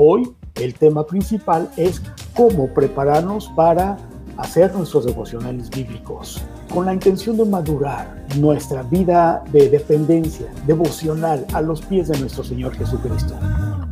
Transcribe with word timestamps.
Hoy 0.00 0.32
el 0.54 0.74
tema 0.74 1.04
principal 1.04 1.72
es 1.76 2.00
cómo 2.36 2.72
prepararnos 2.72 3.48
para 3.56 3.96
hacer 4.36 4.72
nuestros 4.72 5.06
devocionales 5.06 5.68
bíblicos 5.70 6.40
con 6.72 6.86
la 6.86 6.94
intención 6.94 7.36
de 7.36 7.44
madurar 7.44 8.24
nuestra 8.36 8.84
vida 8.84 9.42
de 9.50 9.68
dependencia 9.68 10.46
devocional 10.68 11.44
a 11.52 11.60
los 11.62 11.82
pies 11.82 12.06
de 12.06 12.20
nuestro 12.20 12.44
Señor 12.44 12.76
Jesucristo. 12.76 13.34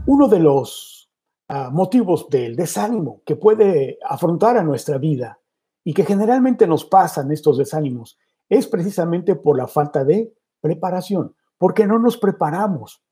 Uno 0.06 0.28
de 0.28 0.38
los 0.38 1.10
uh, 1.48 1.72
motivos 1.72 2.28
del 2.30 2.54
desánimo 2.54 3.22
que 3.26 3.34
puede 3.34 3.98
afrontar 4.08 4.56
a 4.58 4.62
nuestra 4.62 4.98
vida 4.98 5.40
y 5.82 5.92
que 5.92 6.04
generalmente 6.04 6.68
nos 6.68 6.84
pasan 6.84 7.32
estos 7.32 7.58
desánimos 7.58 8.16
es 8.48 8.68
precisamente 8.68 9.34
por 9.34 9.58
la 9.58 9.66
falta 9.66 10.04
de 10.04 10.32
preparación, 10.60 11.34
porque 11.58 11.84
no 11.84 11.98
nos 11.98 12.16
preparamos 12.16 13.02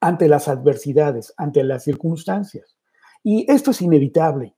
ante 0.00 0.28
las 0.28 0.48
adversidades, 0.48 1.34
ante 1.36 1.64
las 1.64 1.84
circunstancias. 1.84 2.76
Y 3.22 3.50
esto 3.50 3.70
es 3.70 3.82
inevitable, 3.82 4.54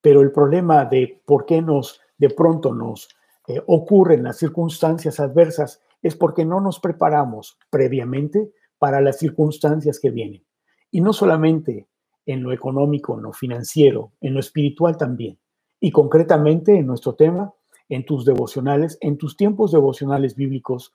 pero 0.00 0.22
el 0.22 0.32
problema 0.32 0.84
de 0.84 1.22
por 1.24 1.46
qué 1.46 1.62
nos 1.62 2.00
de 2.18 2.30
pronto 2.30 2.74
nos 2.74 3.08
eh, 3.48 3.62
ocurren 3.66 4.22
las 4.22 4.36
circunstancias 4.38 5.18
adversas 5.20 5.80
es 6.02 6.16
porque 6.16 6.44
no 6.44 6.60
nos 6.60 6.78
preparamos 6.80 7.58
previamente 7.70 8.52
para 8.78 9.00
las 9.00 9.18
circunstancias 9.18 9.98
que 9.98 10.10
vienen. 10.10 10.44
Y 10.90 11.00
no 11.00 11.12
solamente 11.12 11.88
en 12.26 12.42
lo 12.42 12.52
económico, 12.52 13.16
en 13.16 13.22
lo 13.22 13.32
financiero, 13.32 14.12
en 14.20 14.34
lo 14.34 14.40
espiritual 14.40 14.96
también. 14.96 15.38
Y 15.80 15.90
concretamente 15.90 16.76
en 16.76 16.86
nuestro 16.86 17.14
tema, 17.14 17.52
en 17.88 18.04
tus 18.04 18.24
devocionales, 18.24 18.98
en 19.00 19.18
tus 19.18 19.36
tiempos 19.36 19.72
devocionales 19.72 20.36
bíblicos, 20.36 20.94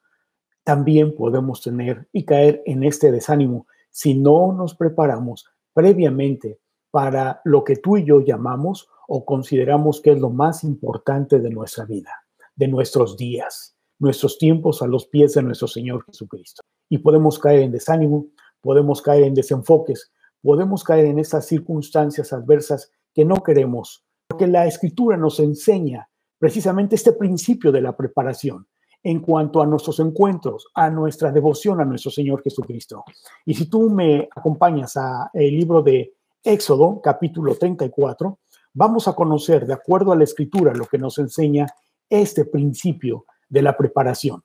también 0.66 1.16
podemos 1.16 1.62
tener 1.62 2.10
y 2.12 2.26
caer 2.26 2.64
en 2.66 2.84
este 2.84 3.12
desánimo 3.12 3.68
si 3.92 4.16
no 4.16 4.52
nos 4.52 4.76
preparamos 4.76 5.46
previamente 5.74 6.60
para 6.90 7.40
lo 7.46 7.64
que 7.64 7.76
tú 7.76 7.98
y 7.98 8.04
yo 8.04 8.20
llamamos 8.20 8.90
o 9.08 9.24
consideramos 9.24 10.02
que 10.02 10.12
es 10.14 10.20
lo 10.20 10.32
más 10.32 10.64
importante 10.64 11.40
de 11.40 11.52
nuestra 11.52 11.86
vida, 11.86 12.10
de 12.56 12.68
nuestros 12.68 13.16
días, 13.16 13.78
nuestros 14.00 14.40
tiempos 14.40 14.82
a 14.82 14.88
los 14.88 15.06
pies 15.06 15.36
de 15.36 15.44
nuestro 15.44 15.68
Señor 15.68 16.04
Jesucristo. 16.06 16.64
Y 16.90 16.98
podemos 16.98 17.38
caer 17.38 17.60
en 17.60 17.72
desánimo, 17.72 18.28
podemos 18.60 19.04
caer 19.04 19.24
en 19.24 19.36
desenfoques, 19.36 20.12
podemos 20.42 20.84
caer 20.84 21.06
en 21.06 21.20
esas 21.20 21.46
circunstancias 21.46 22.34
adversas 22.34 22.92
que 23.14 23.24
no 23.24 23.44
queremos, 23.44 24.04
porque 24.28 24.48
la 24.48 24.66
escritura 24.66 25.16
nos 25.16 25.40
enseña 25.40 26.10
precisamente 26.40 26.96
este 26.96 27.14
principio 27.14 27.72
de 27.72 27.82
la 27.82 27.96
preparación 27.96 28.68
en 29.06 29.20
cuanto 29.20 29.62
a 29.62 29.68
nuestros 29.68 30.00
encuentros, 30.00 30.68
a 30.74 30.90
nuestra 30.90 31.32
devoción 31.32 31.80
a 31.80 31.86
nuestro 31.86 32.10
Señor 32.10 32.42
Jesucristo. 32.42 33.04
Y 33.46 33.54
si 33.54 33.68
tú 33.68 33.88
me 33.92 34.28
acompañas 34.36 34.98
a 34.98 35.30
el 35.32 35.56
libro 35.56 35.84
de 35.84 36.16
Éxodo, 36.44 37.00
capítulo 37.04 37.54
34, 37.54 38.40
vamos 38.74 39.08
a 39.08 39.14
conocer, 39.14 39.68
de 39.68 39.74
acuerdo 39.74 40.12
a 40.12 40.16
la 40.16 40.24
escritura, 40.24 40.74
lo 40.74 40.88
que 40.88 40.98
nos 40.98 41.20
enseña 41.20 41.68
este 42.10 42.46
principio 42.46 43.26
de 43.48 43.62
la 43.62 43.78
preparación. 43.78 44.44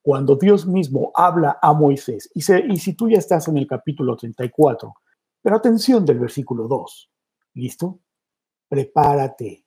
Cuando 0.00 0.36
Dios 0.36 0.66
mismo 0.66 1.12
habla 1.14 1.58
a 1.60 1.74
Moisés, 1.74 2.30
y, 2.32 2.40
y 2.72 2.78
si 2.78 2.94
tú 2.94 3.10
ya 3.10 3.18
estás 3.18 3.46
en 3.48 3.58
el 3.58 3.66
capítulo 3.66 4.16
34, 4.16 4.94
pero 5.42 5.56
atención 5.56 6.06
del 6.06 6.18
versículo 6.18 6.66
2, 6.66 7.10
¿listo? 7.52 7.98
Prepárate, 8.70 9.66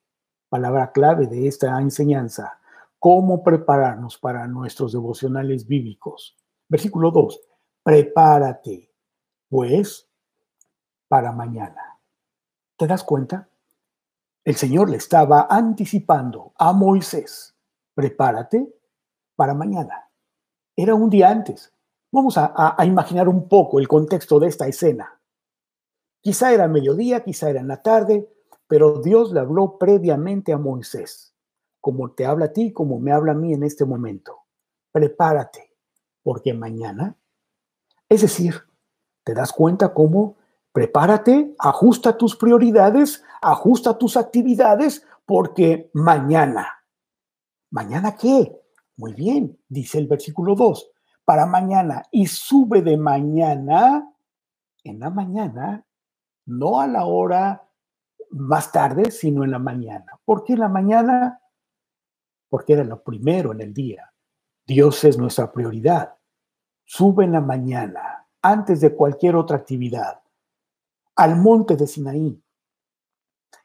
palabra 0.50 0.92
clave 0.92 1.28
de 1.28 1.48
esta 1.48 1.80
enseñanza 1.80 2.58
cómo 3.02 3.44
prepararnos 3.44 4.20
para 4.20 4.46
nuestros 4.46 4.92
devocionales 4.92 5.66
bíblicos. 5.68 6.38
Versículo 6.70 7.10
2, 7.10 7.42
prepárate, 7.82 8.92
pues, 9.50 10.08
para 11.08 11.32
mañana. 11.32 12.00
¿Te 12.78 12.86
das 12.86 13.04
cuenta? 13.04 13.50
El 14.44 14.56
Señor 14.56 14.92
le 14.92 14.98
estaba 14.98 15.48
anticipando 15.50 16.54
a 16.60 16.74
Moisés, 16.74 17.56
prepárate 17.96 18.72
para 19.36 19.56
mañana. 19.56 20.08
Era 20.76 20.94
un 20.94 21.10
día 21.10 21.32
antes. 21.32 21.74
Vamos 22.12 22.38
a, 22.38 22.76
a, 22.78 22.86
imaginar 22.86 23.28
un 23.28 23.48
poco 23.48 23.80
el 23.80 23.88
contexto 23.88 24.40
de 24.40 24.48
esta 24.48 24.68
escena. 24.68 25.20
Quizá 26.22 26.54
era 26.54 26.68
mediodía, 26.68 27.24
quizá 27.24 27.50
era 27.50 27.62
en 27.62 27.68
la 27.68 27.82
tarde, 27.82 28.32
pero 28.68 29.02
Dios 29.02 29.34
le 29.34 29.40
habló 29.40 29.80
previamente 29.80 30.54
a 30.54 30.60
Moisés 30.60 31.32
como 31.82 32.12
te 32.12 32.26
habla 32.26 32.46
a 32.46 32.54
ti, 32.54 32.72
como 32.72 33.00
me 33.00 33.12
habla 33.12 33.34
a 33.34 33.36
mí 33.36 33.54
en 33.54 33.64
este 33.64 33.84
momento. 33.86 34.38
Prepárate, 34.92 35.76
porque 36.24 36.54
mañana, 36.54 37.18
es 38.08 38.22
decir, 38.22 38.56
¿te 39.24 39.34
das 39.34 39.52
cuenta 39.52 39.94
cómo? 39.94 40.38
Prepárate, 40.72 41.56
ajusta 41.60 42.18
tus 42.18 42.36
prioridades, 42.36 43.24
ajusta 43.42 43.98
tus 43.98 44.16
actividades, 44.16 45.06
porque 45.26 45.90
mañana. 45.94 46.68
¿Mañana 47.72 48.16
qué? 48.16 48.58
Muy 48.98 49.14
bien, 49.14 49.58
dice 49.68 49.98
el 49.98 50.08
versículo 50.08 50.56
2, 50.56 50.92
para 51.26 51.46
mañana 51.46 52.04
y 52.12 52.28
sube 52.28 52.82
de 52.82 52.98
mañana, 52.98 54.08
en 54.84 55.00
la 55.00 55.10
mañana, 55.10 55.86
no 56.46 56.80
a 56.80 56.88
la 56.88 57.06
hora 57.06 57.68
más 58.30 58.72
tarde, 58.72 59.12
sino 59.12 59.44
en 59.44 59.52
la 59.52 59.60
mañana. 59.60 60.20
¿Por 60.26 60.44
qué 60.44 60.54
en 60.54 60.60
la 60.60 60.70
mañana? 60.70 61.41
Porque 62.52 62.74
era 62.74 62.84
lo 62.84 63.02
primero 63.02 63.54
en 63.54 63.62
el 63.62 63.74
día. 63.74 64.12
Dios 64.68 65.06
es 65.06 65.18
nuestra 65.18 65.54
prioridad. 65.54 66.16
Sube 66.84 67.24
en 67.24 67.32
la 67.32 67.40
mañana, 67.40 68.28
antes 68.42 68.82
de 68.82 68.94
cualquier 68.94 69.38
otra 69.38 69.56
actividad, 69.56 70.22
al 71.16 71.38
monte 71.38 71.78
de 71.78 71.88
Sinaí. 71.88 72.44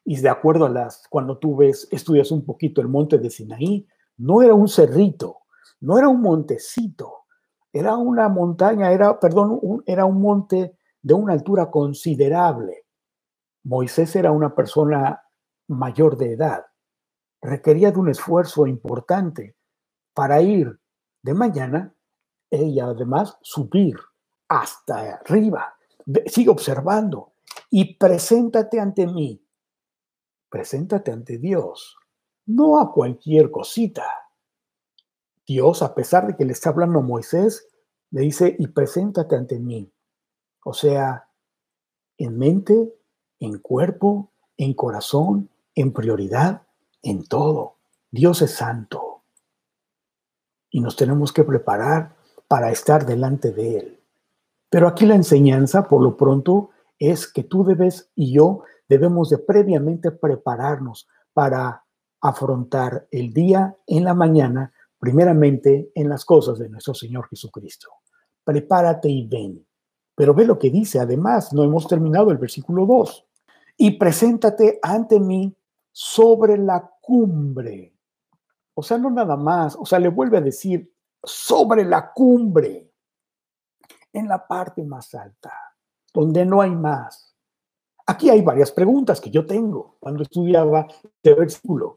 Y 0.04 0.20
de 0.20 0.28
acuerdo 0.28 0.66
a 0.66 0.69
las, 0.69 1.02
cuando 1.10 1.36
tú 1.36 1.56
ves, 1.56 1.88
estudias 1.91 2.30
un 2.30 2.44
poquito 2.44 2.80
el 2.80 2.86
monte 2.86 3.19
de 3.19 3.28
Sinaí, 3.28 3.88
no 4.19 4.41
era 4.41 4.54
un 4.54 4.69
cerrito, 4.69 5.41
no 5.80 5.98
era 5.98 6.08
un 6.08 6.20
montecito, 6.20 7.25
era 7.72 7.96
una 7.96 8.28
montaña, 8.28 8.92
era, 8.92 9.19
perdón, 9.19 9.82
era 9.84 10.04
un 10.04 10.20
monte 10.20 10.78
de 11.02 11.14
una 11.14 11.32
altura 11.32 11.72
considerable. 11.72 12.84
Moisés 13.64 14.14
era 14.14 14.30
una 14.30 14.54
persona 14.54 15.25
mayor 15.66 16.16
de 16.16 16.34
edad 16.34 16.66
requería 17.46 17.90
de 17.90 17.98
un 17.98 18.10
esfuerzo 18.10 18.66
importante 18.66 19.56
para 20.12 20.42
ir 20.42 20.78
de 21.22 21.34
mañana 21.34 21.94
y 22.50 22.78
además 22.80 23.38
subir 23.42 23.96
hasta 24.48 25.16
arriba. 25.16 25.76
Sigue 26.26 26.50
observando 26.50 27.32
y 27.70 27.94
preséntate 27.96 28.80
ante 28.80 29.06
mí. 29.06 29.42
Preséntate 30.48 31.10
ante 31.10 31.38
Dios, 31.38 31.96
no 32.46 32.80
a 32.80 32.92
cualquier 32.92 33.50
cosita. 33.50 34.04
Dios, 35.46 35.82
a 35.82 35.94
pesar 35.94 36.26
de 36.26 36.36
que 36.36 36.44
le 36.44 36.52
está 36.52 36.70
hablando 36.70 37.00
a 37.00 37.02
Moisés, 37.02 37.68
le 38.10 38.22
dice, 38.22 38.54
y 38.58 38.68
preséntate 38.68 39.36
ante 39.36 39.58
mí. 39.58 39.92
O 40.64 40.72
sea, 40.72 41.28
en 42.18 42.38
mente, 42.38 42.94
en 43.40 43.58
cuerpo, 43.58 44.32
en 44.56 44.74
corazón, 44.74 45.50
en 45.74 45.92
prioridad 45.92 46.66
en 47.02 47.24
todo. 47.24 47.76
Dios 48.10 48.42
es 48.42 48.52
santo. 48.52 49.24
Y 50.70 50.80
nos 50.80 50.96
tenemos 50.96 51.32
que 51.32 51.44
preparar 51.44 52.16
para 52.48 52.70
estar 52.70 53.06
delante 53.06 53.52
de 53.52 53.78
Él. 53.78 54.00
Pero 54.70 54.88
aquí 54.88 55.06
la 55.06 55.14
enseñanza, 55.14 55.88
por 55.88 56.02
lo 56.02 56.16
pronto, 56.16 56.70
es 56.98 57.26
que 57.30 57.44
tú 57.44 57.64
debes 57.64 58.10
y 58.14 58.32
yo 58.32 58.62
debemos 58.88 59.30
de 59.30 59.38
previamente 59.38 60.10
prepararnos 60.10 61.08
para 61.32 61.84
afrontar 62.20 63.06
el 63.10 63.32
día 63.32 63.76
en 63.86 64.04
la 64.04 64.14
mañana, 64.14 64.72
primeramente 64.98 65.90
en 65.94 66.08
las 66.08 66.24
cosas 66.24 66.58
de 66.58 66.68
nuestro 66.68 66.94
Señor 66.94 67.28
Jesucristo. 67.28 67.90
Prepárate 68.44 69.08
y 69.08 69.26
ven. 69.26 69.66
Pero 70.14 70.34
ve 70.34 70.46
lo 70.46 70.58
que 70.58 70.70
dice, 70.70 70.98
además, 70.98 71.52
no 71.52 71.62
hemos 71.62 71.86
terminado 71.86 72.30
el 72.30 72.38
versículo 72.38 72.86
2. 72.86 73.26
Y 73.76 73.99
preséntate 73.99 74.78
ante 74.82 75.20
mí 75.20 75.54
sobre 75.98 76.58
la 76.58 76.93
cumbre. 77.00 77.96
O 78.75 78.82
sea, 78.82 78.98
no 78.98 79.08
nada 79.08 79.34
más, 79.34 79.75
o 79.76 79.87
sea, 79.87 79.98
le 79.98 80.10
vuelve 80.10 80.37
a 80.37 80.43
decir 80.43 80.94
sobre 81.25 81.87
la 81.87 82.12
cumbre, 82.12 82.93
en 84.12 84.28
la 84.28 84.46
parte 84.46 84.84
más 84.84 85.14
alta, 85.14 85.54
donde 86.12 86.44
no 86.44 86.60
hay 86.60 86.72
más. 86.72 87.34
Aquí 88.06 88.28
hay 88.28 88.43
varias 88.43 88.72
preguntas 88.72 89.22
que 89.22 89.31
yo 89.31 89.46
tengo 89.46 89.96
cuando 89.98 90.22
estudiaba 90.22 90.87
este 91.02 91.32
versículo. 91.32 91.96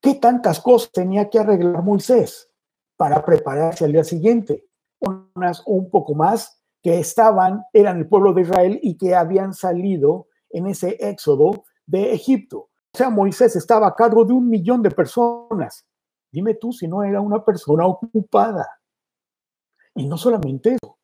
¿Qué 0.00 0.16
tantas 0.16 0.58
cosas 0.58 0.90
tenía 0.90 1.30
que 1.30 1.38
arreglar 1.38 1.80
Moisés 1.84 2.50
para 2.96 3.24
prepararse 3.24 3.84
al 3.84 3.92
día 3.92 4.02
siguiente? 4.02 4.66
Unas 4.98 5.62
un 5.66 5.88
poco 5.90 6.16
más 6.16 6.60
que 6.82 6.98
estaban, 6.98 7.62
eran 7.72 7.98
el 7.98 8.08
pueblo 8.08 8.32
de 8.32 8.42
Israel 8.42 8.80
y 8.82 8.96
que 8.96 9.14
habían 9.14 9.54
salido 9.54 10.26
en 10.50 10.66
ese 10.66 10.96
éxodo 10.98 11.64
de 11.86 12.14
Egipto. 12.14 12.71
O 12.94 12.98
sea, 12.98 13.08
Moisés 13.08 13.56
estaba 13.56 13.86
a 13.86 13.94
cargo 13.94 14.24
de 14.24 14.34
un 14.34 14.48
millón 14.48 14.82
de 14.82 14.90
personas. 14.90 15.86
Dime 16.30 16.54
tú 16.54 16.72
si 16.72 16.86
no 16.86 17.02
era 17.02 17.20
una 17.20 17.42
persona 17.42 17.86
ocupada. 17.86 18.68
Y 19.94 20.06
no 20.06 20.18
solamente 20.18 20.74
eso, 20.74 20.98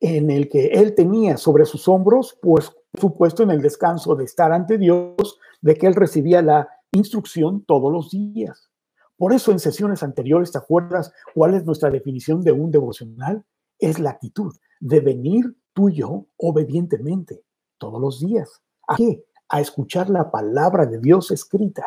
en 0.00 0.30
el 0.30 0.48
que 0.48 0.66
él 0.66 0.94
tenía 0.94 1.36
sobre 1.36 1.64
sus 1.64 1.88
hombros, 1.88 2.38
pues 2.42 2.70
supuesto, 2.98 3.42
en 3.42 3.50
el 3.50 3.62
descanso 3.62 4.14
de 4.14 4.24
estar 4.24 4.52
ante 4.52 4.78
Dios, 4.78 5.38
de 5.60 5.74
que 5.74 5.86
él 5.86 5.94
recibía 5.94 6.42
la 6.42 6.68
instrucción 6.92 7.64
todos 7.64 7.92
los 7.92 8.10
días. 8.10 8.70
Por 9.16 9.32
eso 9.32 9.52
en 9.52 9.58
sesiones 9.58 10.02
anteriores, 10.02 10.52
¿te 10.52 10.58
acuerdas 10.58 11.12
cuál 11.34 11.54
es 11.54 11.64
nuestra 11.64 11.90
definición 11.90 12.42
de 12.42 12.52
un 12.52 12.70
devocional? 12.70 13.44
Es 13.78 13.98
la 13.98 14.10
actitud 14.10 14.54
de 14.80 15.00
venir 15.00 15.56
tú 15.72 15.88
y 15.88 15.96
yo 15.96 16.26
obedientemente 16.36 17.42
todos 17.78 18.00
los 18.00 18.20
días. 18.20 18.62
¿A 18.86 18.96
qué? 18.96 19.24
A 19.48 19.60
escuchar 19.60 20.10
la 20.10 20.30
palabra 20.30 20.86
de 20.86 20.98
Dios 20.98 21.30
escrita 21.30 21.86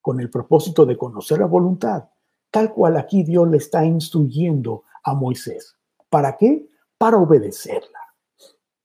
con 0.00 0.20
el 0.20 0.30
propósito 0.30 0.86
de 0.86 0.96
conocer 0.96 1.38
la 1.38 1.46
voluntad, 1.46 2.08
tal 2.50 2.72
cual 2.72 2.96
aquí 2.96 3.24
Dios 3.24 3.48
le 3.48 3.58
está 3.58 3.84
instruyendo 3.84 4.84
a 5.04 5.14
Moisés. 5.14 5.76
¿Para 6.08 6.36
qué? 6.36 6.66
Para 6.96 7.18
obedecerla. 7.18 7.98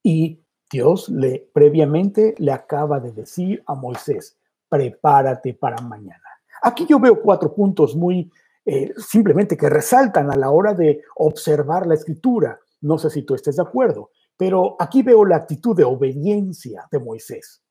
Y 0.04 0.44
Dios 0.70 1.08
le 1.10 1.50
previamente 1.54 2.36
le 2.40 2.52
acaba 2.52 3.00
de 3.00 3.12
decir 3.12 3.64
a 3.68 3.76
Moisés, 3.76 4.38
prepárate 4.68 5.54
para 5.54 5.82
mañana. 5.82 6.24
Aquí 6.62 6.86
yo 6.90 7.00
veo 7.00 7.22
cuatro 7.22 7.54
puntos 7.54 7.96
muy 7.96 8.32
eh, 8.66 8.94
simplemente 8.98 9.58
que 9.58 9.70
resaltan 9.70 10.32
a 10.32 10.36
la 10.36 10.50
hora 10.52 10.74
de 10.74 11.02
observar 11.16 11.86
la 11.86 11.96
escritura. 11.96 12.60
No 12.82 12.98
sé 12.98 13.10
si 13.10 13.24
tú 13.24 13.36
estés 13.36 13.58
de 13.58 13.62
acuerdo, 13.62 14.12
pero 14.38 14.76
aquí 14.80 15.04
veo 15.04 15.26
la 15.26 15.38
actitud 15.38 15.76
de 15.76 15.84
obediencia 15.84 16.88
de 16.92 17.00
Moisés. 17.00 17.63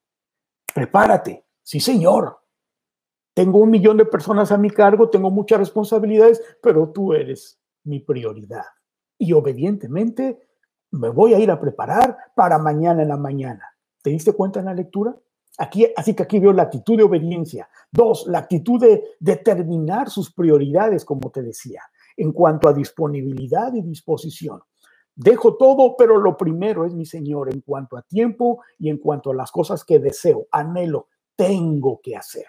Prepárate, 0.75 1.47
sí 1.63 1.81
señor. 1.81 2.39
Tengo 3.35 3.59
un 3.59 3.71
millón 3.71 3.97
de 3.97 4.05
personas 4.05 4.53
a 4.53 4.59
mi 4.59 4.71
cargo, 4.71 5.09
tengo 5.09 5.31
muchas 5.31 5.59
responsabilidades, 5.59 6.43
pero 6.63 6.91
tú 6.91 7.15
eres 7.15 7.61
mi 7.85 8.01
prioridad. 8.01 8.65
Y 9.19 9.33
obedientemente 9.33 10.49
me 10.91 11.09
voy 11.09 11.35
a 11.35 11.39
ir 11.39 11.51
a 11.51 11.61
preparar 11.61 12.17
para 12.35 12.59
mañana 12.59 13.03
en 13.03 13.09
la 13.09 13.17
mañana. 13.17 13.65
¿Te 14.03 14.11
diste 14.11 14.33
cuenta 14.33 14.61
en 14.61 14.67
la 14.67 14.75
lectura? 14.75 15.17
Aquí, 15.59 15.87
así 15.97 16.15
que 16.15 16.23
aquí 16.23 16.39
veo 16.39 16.53
la 16.53 16.65
actitud 16.65 16.97
de 16.97 17.05
obediencia. 17.05 17.69
Dos, 17.91 18.27
la 18.27 18.39
actitud 18.39 18.81
de 18.81 19.03
determinar 19.21 20.11
sus 20.11 20.33
prioridades, 20.33 21.05
como 21.05 21.31
te 21.31 21.43
decía, 21.43 21.83
en 22.17 22.33
cuanto 22.33 22.69
a 22.69 22.73
disponibilidad 22.73 23.73
y 23.75 23.83
disposición. 23.83 24.61
Dejo 25.14 25.56
todo, 25.56 25.97
pero 25.97 26.19
lo 26.19 26.37
primero 26.37 26.87
es 26.87 26.94
mi 26.94 27.05
Señor 27.05 27.53
en 27.53 27.61
cuanto 27.61 27.97
a 27.97 28.03
tiempo 28.03 28.62
y 28.79 28.88
en 28.88 28.99
cuanto 28.99 29.31
a 29.31 29.35
las 29.35 29.50
cosas 29.50 29.85
que 29.85 29.99
deseo, 29.99 30.47
anhelo, 30.50 31.09
tengo 31.37 32.00
que 32.03 32.17
hacer. 32.17 32.47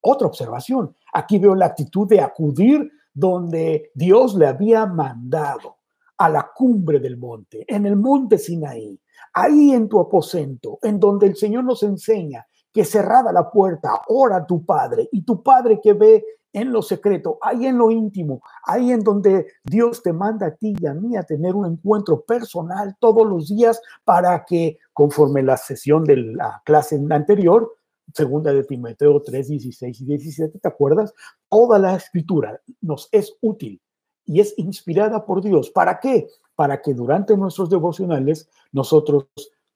Otra 0.00 0.28
observación, 0.28 0.94
aquí 1.12 1.38
veo 1.38 1.54
la 1.54 1.66
actitud 1.66 2.08
de 2.08 2.20
acudir 2.20 2.90
donde 3.12 3.90
Dios 3.94 4.34
le 4.34 4.46
había 4.46 4.86
mandado 4.86 5.76
a 6.18 6.28
la 6.28 6.50
cumbre 6.54 7.00
del 7.00 7.18
monte, 7.18 7.64
en 7.66 7.86
el 7.86 7.96
monte 7.96 8.38
Sinaí, 8.38 8.98
ahí 9.34 9.72
en 9.72 9.88
tu 9.88 10.00
aposento, 10.00 10.78
en 10.82 10.98
donde 10.98 11.26
el 11.26 11.36
Señor 11.36 11.64
nos 11.64 11.82
enseña 11.82 12.46
que 12.72 12.84
cerrada 12.84 13.32
la 13.32 13.50
puerta, 13.50 14.02
ora 14.08 14.36
a 14.36 14.46
tu 14.46 14.64
Padre 14.64 15.08
y 15.12 15.22
tu 15.22 15.42
Padre 15.42 15.80
que 15.82 15.94
ve 15.94 16.24
en 16.52 16.72
lo 16.72 16.82
secreto, 16.82 17.38
ahí 17.42 17.66
en 17.66 17.78
lo 17.78 17.90
íntimo, 17.90 18.42
ahí 18.64 18.90
en 18.90 19.00
donde 19.00 19.46
Dios 19.62 20.02
te 20.02 20.12
manda 20.12 20.46
a 20.46 20.54
ti 20.54 20.74
y 20.80 20.86
a 20.86 20.94
mí 20.94 21.16
a 21.16 21.22
tener 21.22 21.54
un 21.54 21.66
encuentro 21.66 22.22
personal 22.22 22.96
todos 22.98 23.26
los 23.26 23.48
días 23.48 23.80
para 24.04 24.44
que, 24.44 24.78
conforme 24.92 25.42
la 25.42 25.56
sesión 25.56 26.04
de 26.04 26.16
la 26.16 26.62
clase 26.64 27.00
anterior, 27.10 27.76
segunda 28.14 28.52
de 28.52 28.64
Timoteo 28.64 29.22
3, 29.22 29.48
16 29.48 30.00
y 30.00 30.04
17, 30.04 30.58
¿te 30.58 30.68
acuerdas? 30.68 31.12
Toda 31.48 31.78
la 31.78 31.96
escritura 31.96 32.60
nos 32.80 33.08
es 33.12 33.36
útil 33.40 33.80
y 34.24 34.40
es 34.40 34.54
inspirada 34.56 35.24
por 35.26 35.42
Dios. 35.42 35.70
¿Para 35.70 36.00
qué? 36.00 36.28
Para 36.54 36.80
que 36.80 36.94
durante 36.94 37.36
nuestros 37.36 37.70
devocionales 37.70 38.48
nosotros 38.72 39.26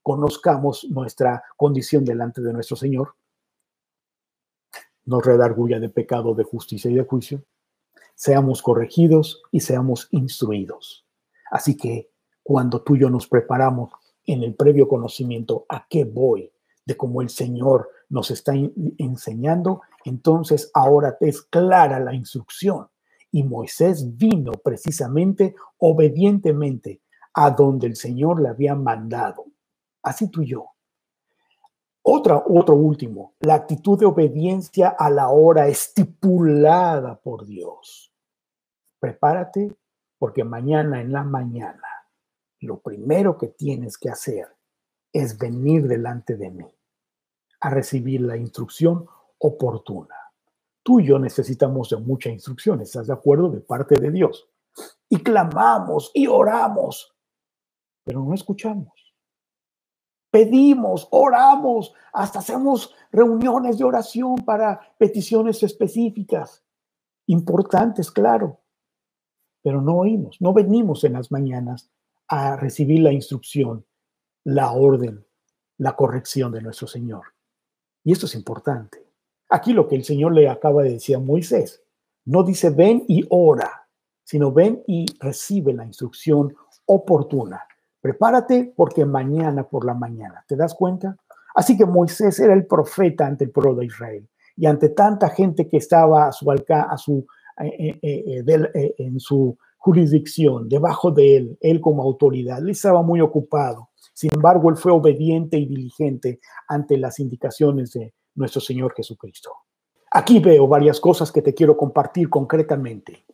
conozcamos 0.02 0.87
nuestra 0.90 1.43
condición 1.56 2.05
delante 2.05 2.40
de 2.40 2.52
nuestro 2.52 2.76
Señor, 2.76 3.14
nos 5.11 5.27
redarguya 5.27 5.81
de 5.81 5.89
pecado, 5.89 6.37
de 6.37 6.45
justicia 6.45 6.89
y 6.89 6.95
de 6.95 7.03
juicio, 7.03 7.43
seamos 8.15 8.62
corregidos 8.62 9.43
y 9.51 9.59
seamos 9.59 10.07
instruidos. 10.12 11.05
Así 11.51 11.77
que 11.77 12.12
cuando 12.45 12.83
tú 12.83 12.95
y 12.95 13.01
yo 13.01 13.11
nos 13.11 13.27
preparamos 13.27 13.91
en 14.25 14.45
el 14.45 14.55
previo 14.55 14.87
conocimiento 14.87 15.67
a 15.69 15.85
qué 15.91 16.05
voy, 16.05 16.53
de 16.87 16.97
cómo 16.97 17.23
el 17.23 17.29
Señor 17.29 17.89
nos 18.09 18.31
está 18.31 18.53
enseñando, 18.99 19.81
entonces 20.05 20.71
ahora 20.75 21.17
es 21.21 21.43
clara 21.43 21.99
la 21.99 22.15
instrucción 22.15 22.87
y 23.33 23.43
Moisés 23.43 24.17
vino 24.17 24.53
precisamente 24.53 25.57
obedientemente 25.79 27.03
a 27.35 27.51
donde 27.51 27.89
el 27.89 27.97
Señor 27.97 28.41
le 28.41 28.49
había 28.49 28.77
mandado. 28.77 29.47
Así 30.05 30.31
tú 30.31 30.43
y 30.43 30.51
yo. 30.51 30.67
Otra, 32.02 32.43
otro 32.47 32.75
último, 32.76 33.35
la 33.41 33.55
actitud 33.55 33.99
de 33.99 34.06
obediencia 34.06 34.88
a 34.88 35.11
la 35.11 35.29
hora 35.29 35.69
estipulada 35.69 37.20
por 37.20 37.47
Dios. 37.47 38.12
Prepárate 38.99 39.76
porque 40.19 40.44
mañana 40.44 41.00
en 41.00 41.12
la 41.12 41.25
mañana 41.25 41.82
lo 42.61 42.81
primero 42.81 43.37
que 43.38 43.49
tienes 43.49 43.99
que 43.99 44.11
hacer 44.11 44.49
es 45.12 45.38
venir 45.38 45.88
delante 45.88 46.37
de 46.37 46.50
mí 46.50 46.67
a 47.61 47.70
recibir 47.70 48.23
la 48.23 48.37
instrucción 48.37 49.06
oportuna. 49.38 50.14
Tú 50.82 51.00
y 51.00 51.06
yo 51.06 51.19
necesitamos 51.19 51.91
de 51.91 51.97
mucha 51.99 52.31
instrucción, 52.31 52.81
¿estás 52.81 53.06
de 53.06 53.12
acuerdo? 53.12 53.50
De 53.50 53.61
parte 53.61 53.99
de 54.00 54.11
Dios. 54.11 54.49
Y 55.08 55.23
clamamos 55.23 56.11
y 56.14 56.26
oramos, 56.26 57.14
pero 58.05 58.23
no 58.23 58.35
escuchamos. 58.35 59.00
Pedimos, 60.31 61.09
oramos, 61.11 61.93
hasta 62.12 62.38
hacemos 62.38 62.94
reuniones 63.11 63.79
de 63.79 63.85
oración 63.85 64.37
para 64.37 64.81
peticiones 64.99 65.62
específicas, 65.62 66.62
importantes, 67.27 68.11
claro, 68.11 68.61
pero 69.62 69.82
no 69.82 69.99
oímos, 69.99 70.37
no 70.41 70.53
venimos 70.53 71.05
en 71.05 71.15
las 71.15 71.31
mañanas 71.31 71.91
a 72.29 72.56
recibir 72.56 73.00
la 73.00 73.12
instrucción, 73.12 73.85
la 74.44 74.73
orden, 74.73 75.27
la 75.79 75.97
corrección 75.97 76.53
de 76.53 76.62
nuestro 76.62 76.87
Señor. 76.87 77.23
Y 78.05 78.12
esto 78.12 78.26
es 78.26 78.35
importante. 78.35 79.05
Aquí 79.49 79.73
lo 79.73 79.88
que 79.88 79.97
el 79.97 80.05
Señor 80.05 80.33
le 80.33 80.49
acaba 80.49 80.83
de 80.83 80.93
decir 80.93 81.17
a 81.17 81.21
Moisés, 81.21 81.83
no 82.25 82.44
dice 82.44 82.71
ven 82.71 83.05
y 83.09 83.26
ora, 83.31 83.88
sino 84.23 84.53
ven 84.53 84.83
y 84.87 85.06
recibe 85.19 85.73
la 85.73 85.85
instrucción 85.85 86.55
oportuna. 86.87 87.67
Prepárate 88.00 88.73
porque 88.75 89.05
mañana 89.05 89.64
por 89.64 89.85
la 89.85 89.94
mañana, 89.94 90.44
¿te 90.49 90.56
das 90.56 90.75
cuenta? 90.75 91.17
Así 91.55 91.76
que 91.76 91.85
Moisés 91.85 92.38
era 92.41 92.55
el 92.55 92.67
profeta 92.67 93.26
ante 93.26 93.45
el 93.45 93.50
pueblo 93.50 93.75
de 93.75 93.87
Israel 93.87 94.28
y 94.57 94.66
ante 94.66 94.90
tanta 94.90 95.28
gente 95.28 95.69
que 95.69 95.76
estaba 95.76 96.28
a 96.28 96.33
su 96.33 96.50
a 96.50 96.97
su 96.97 97.26
eh, 97.61 97.99
eh, 98.02 98.45
eh, 98.47 98.95
en 98.99 99.21
su 99.21 99.57
jurisdicción, 99.76 100.69
debajo 100.69 101.11
de 101.11 101.37
él, 101.37 101.59
él 101.61 101.80
como 101.80 102.02
autoridad, 102.02 102.59
él 102.59 102.71
estaba 102.71 103.02
muy 103.02 103.21
ocupado. 103.21 103.90
Sin 104.14 104.30
embargo, 104.35 104.71
él 104.71 104.76
fue 104.76 104.92
obediente 104.92 105.57
y 105.57 105.66
diligente 105.66 106.40
ante 106.69 106.99
las 106.99 107.19
indicaciones 107.19 107.92
de 107.92 108.14
nuestro 108.35 108.61
Señor 108.61 108.95
Jesucristo. 108.95 109.52
Aquí 110.11 110.38
veo 110.38 110.66
varias 110.66 111.00
cosas 111.00 111.33
que 111.33 111.40
te 111.40 111.54
quiero 111.54 111.76
compartir 111.76 112.28
concretamente. 112.28 113.25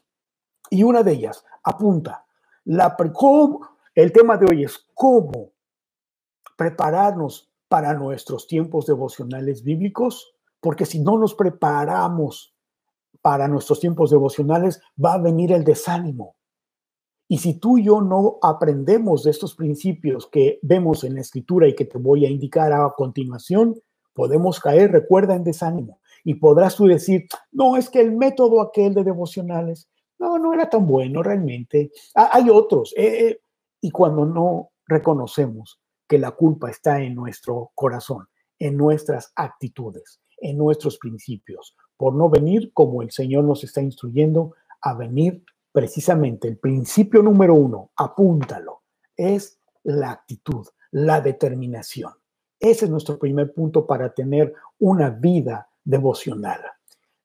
Y 0.70 0.82
una 0.82 1.02
de 1.02 1.12
ellas 1.12 1.44
apunta, 1.62 2.24
la, 2.64 2.96
el 3.96 4.12
tema 4.12 4.36
de 4.36 4.46
hoy 4.48 4.62
es 4.64 4.78
cómo 4.94 5.52
prepararnos 6.56 7.50
para 7.66 7.94
nuestros 7.94 8.46
tiempos 8.46 8.86
devocionales 8.86 9.64
bíblicos, 9.64 10.34
porque 10.60 10.84
si 10.84 11.00
no 11.00 11.18
nos 11.18 11.34
preparamos 11.34 12.54
para 13.22 13.48
nuestros 13.48 13.80
tiempos 13.80 14.10
devocionales, 14.10 14.80
va 15.02 15.14
a 15.14 15.18
venir 15.18 15.50
el 15.50 15.64
desánimo. 15.64 16.36
Y 17.26 17.38
si 17.38 17.58
tú 17.58 17.78
y 17.78 17.84
yo 17.84 18.02
no 18.02 18.38
aprendemos 18.42 19.24
de 19.24 19.30
estos 19.30 19.54
principios 19.54 20.28
que 20.30 20.60
vemos 20.62 21.02
en 21.02 21.14
la 21.14 21.22
escritura 21.22 21.66
y 21.66 21.74
que 21.74 21.86
te 21.86 21.98
voy 21.98 22.26
a 22.26 22.30
indicar 22.30 22.72
a 22.72 22.92
continuación, 22.96 23.80
podemos 24.12 24.60
caer, 24.60 24.92
recuerda, 24.92 25.34
en 25.34 25.42
desánimo. 25.42 26.00
Y 26.22 26.34
podrás 26.34 26.76
tú 26.76 26.86
decir, 26.86 27.26
no, 27.50 27.76
es 27.76 27.88
que 27.88 28.00
el 28.00 28.14
método 28.14 28.60
aquel 28.60 28.92
de 28.92 29.04
devocionales, 29.04 29.88
no, 30.18 30.38
no 30.38 30.52
era 30.52 30.68
tan 30.68 30.86
bueno 30.86 31.22
realmente. 31.22 31.90
Ah, 32.14 32.30
hay 32.32 32.48
otros. 32.48 32.94
Eh, 32.96 33.28
eh, 33.28 33.40
y 33.80 33.90
cuando 33.90 34.24
no 34.24 34.70
reconocemos 34.86 35.80
que 36.08 36.18
la 36.18 36.32
culpa 36.32 36.70
está 36.70 37.00
en 37.00 37.14
nuestro 37.14 37.72
corazón, 37.74 38.28
en 38.58 38.76
nuestras 38.76 39.32
actitudes, 39.34 40.20
en 40.38 40.58
nuestros 40.58 40.98
principios, 40.98 41.76
por 41.96 42.14
no 42.14 42.28
venir 42.28 42.72
como 42.72 43.02
el 43.02 43.10
Señor 43.10 43.44
nos 43.44 43.64
está 43.64 43.80
instruyendo 43.82 44.54
a 44.80 44.94
venir 44.94 45.42
precisamente 45.72 46.48
el 46.48 46.58
principio 46.58 47.22
número 47.22 47.54
uno, 47.54 47.90
apúntalo, 47.96 48.82
es 49.16 49.58
la 49.82 50.10
actitud, 50.10 50.66
la 50.90 51.20
determinación. 51.20 52.12
Ese 52.58 52.86
es 52.86 52.90
nuestro 52.90 53.18
primer 53.18 53.52
punto 53.52 53.86
para 53.86 54.12
tener 54.14 54.54
una 54.78 55.10
vida 55.10 55.68
devocional. 55.84 56.60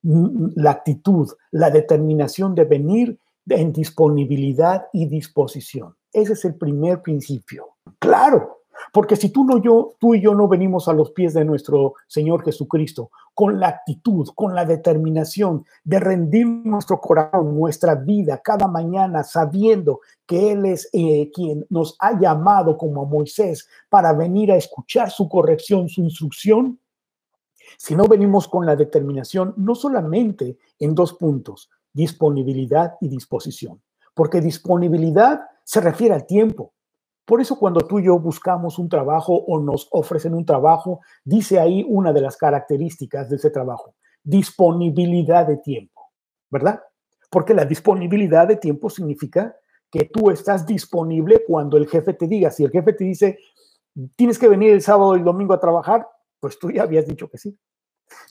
La 0.03 0.71
actitud, 0.71 1.29
la 1.51 1.69
determinación 1.69 2.55
de 2.55 2.65
venir 2.65 3.19
en 3.47 3.71
disponibilidad 3.71 4.87
y 4.91 5.05
disposición. 5.05 5.95
Ese 6.13 6.33
es 6.33 6.45
el 6.45 6.55
primer 6.55 7.01
principio. 7.01 7.69
Claro, 7.99 8.61
Porque 8.91 9.15
si 9.15 9.29
tú, 9.29 9.45
no, 9.45 9.61
yo, 9.61 9.95
tú 9.99 10.15
y 10.15 10.21
yo 10.21 10.33
no 10.33 10.47
venimos 10.47 10.87
a 10.87 10.93
los 10.93 11.11
pies 11.11 11.33
de 11.33 11.45
nuestro 11.45 11.93
Señor 12.07 12.43
Jesucristo 12.43 13.11
con 13.33 13.59
la 13.59 13.69
actitud, 13.69 14.27
con 14.35 14.55
la 14.55 14.65
determinación 14.65 15.65
de 15.83 15.99
rendir 15.99 16.47
nuestro 16.47 16.99
corazón, 16.99 17.57
nuestra 17.57 17.95
vida 17.95 18.41
cada 18.43 18.67
mañana, 18.67 19.23
sabiendo 19.23 20.01
que 20.25 20.51
Él 20.51 20.65
es 20.65 20.89
eh, 20.93 21.31
quien 21.33 21.65
nos 21.69 21.95
ha 21.99 22.19
llamado 22.19 22.77
como 22.77 23.03
a 23.03 23.05
Moisés 23.05 23.67
para 23.89 24.13
venir 24.13 24.51
a 24.51 24.57
escuchar 24.57 25.11
su 25.11 25.29
corrección, 25.29 25.87
su 25.87 26.01
instrucción, 26.01 26.79
si 27.77 27.95
no 27.95 28.05
venimos 28.05 28.47
con 28.47 28.65
la 28.65 28.75
determinación, 28.75 29.53
no 29.57 29.75
solamente 29.75 30.57
en 30.79 30.93
dos 30.93 31.13
puntos, 31.13 31.69
disponibilidad 31.93 32.95
y 32.99 33.07
disposición, 33.07 33.81
porque 34.13 34.41
disponibilidad 34.41 35.41
se 35.63 35.81
refiere 35.81 36.13
al 36.13 36.25
tiempo, 36.25 36.73
por 37.25 37.39
eso 37.39 37.57
cuando 37.57 37.81
tú 37.81 37.99
y 37.99 38.05
yo 38.05 38.19
buscamos 38.19 38.77
un 38.77 38.89
trabajo 38.89 39.33
o 39.33 39.61
nos 39.61 39.87
ofrecen 39.91 40.33
un 40.33 40.45
trabajo, 40.45 40.99
dice 41.23 41.59
ahí 41.59 41.85
una 41.87 42.11
de 42.11 42.21
las 42.21 42.35
características 42.35 43.29
de 43.29 43.37
ese 43.37 43.51
trabajo, 43.51 43.95
disponibilidad 44.23 45.47
de 45.47 45.57
tiempo, 45.57 46.09
¿verdad? 46.49 46.81
Porque 47.29 47.53
la 47.53 47.63
disponibilidad 47.63 48.47
de 48.47 48.57
tiempo 48.57 48.89
significa 48.89 49.55
que 49.89 50.09
tú 50.11 50.29
estás 50.29 50.65
disponible 50.65 51.43
cuando 51.47 51.77
el 51.77 51.87
jefe 51.87 52.13
te 52.13 52.27
diga. 52.27 52.49
Si 52.51 52.63
el 52.63 52.71
jefe 52.71 52.93
te 52.93 53.03
dice, 53.03 53.37
tienes 54.15 54.39
que 54.39 54.49
venir 54.49 54.71
el 54.71 54.81
sábado 54.81 55.15
y 55.15 55.19
el 55.19 55.25
domingo 55.25 55.53
a 55.53 55.59
trabajar, 55.59 56.07
pues 56.39 56.57
tú 56.59 56.71
ya 56.71 56.83
habías 56.83 57.05
dicho 57.05 57.29
que 57.29 57.37
sí. 57.37 57.57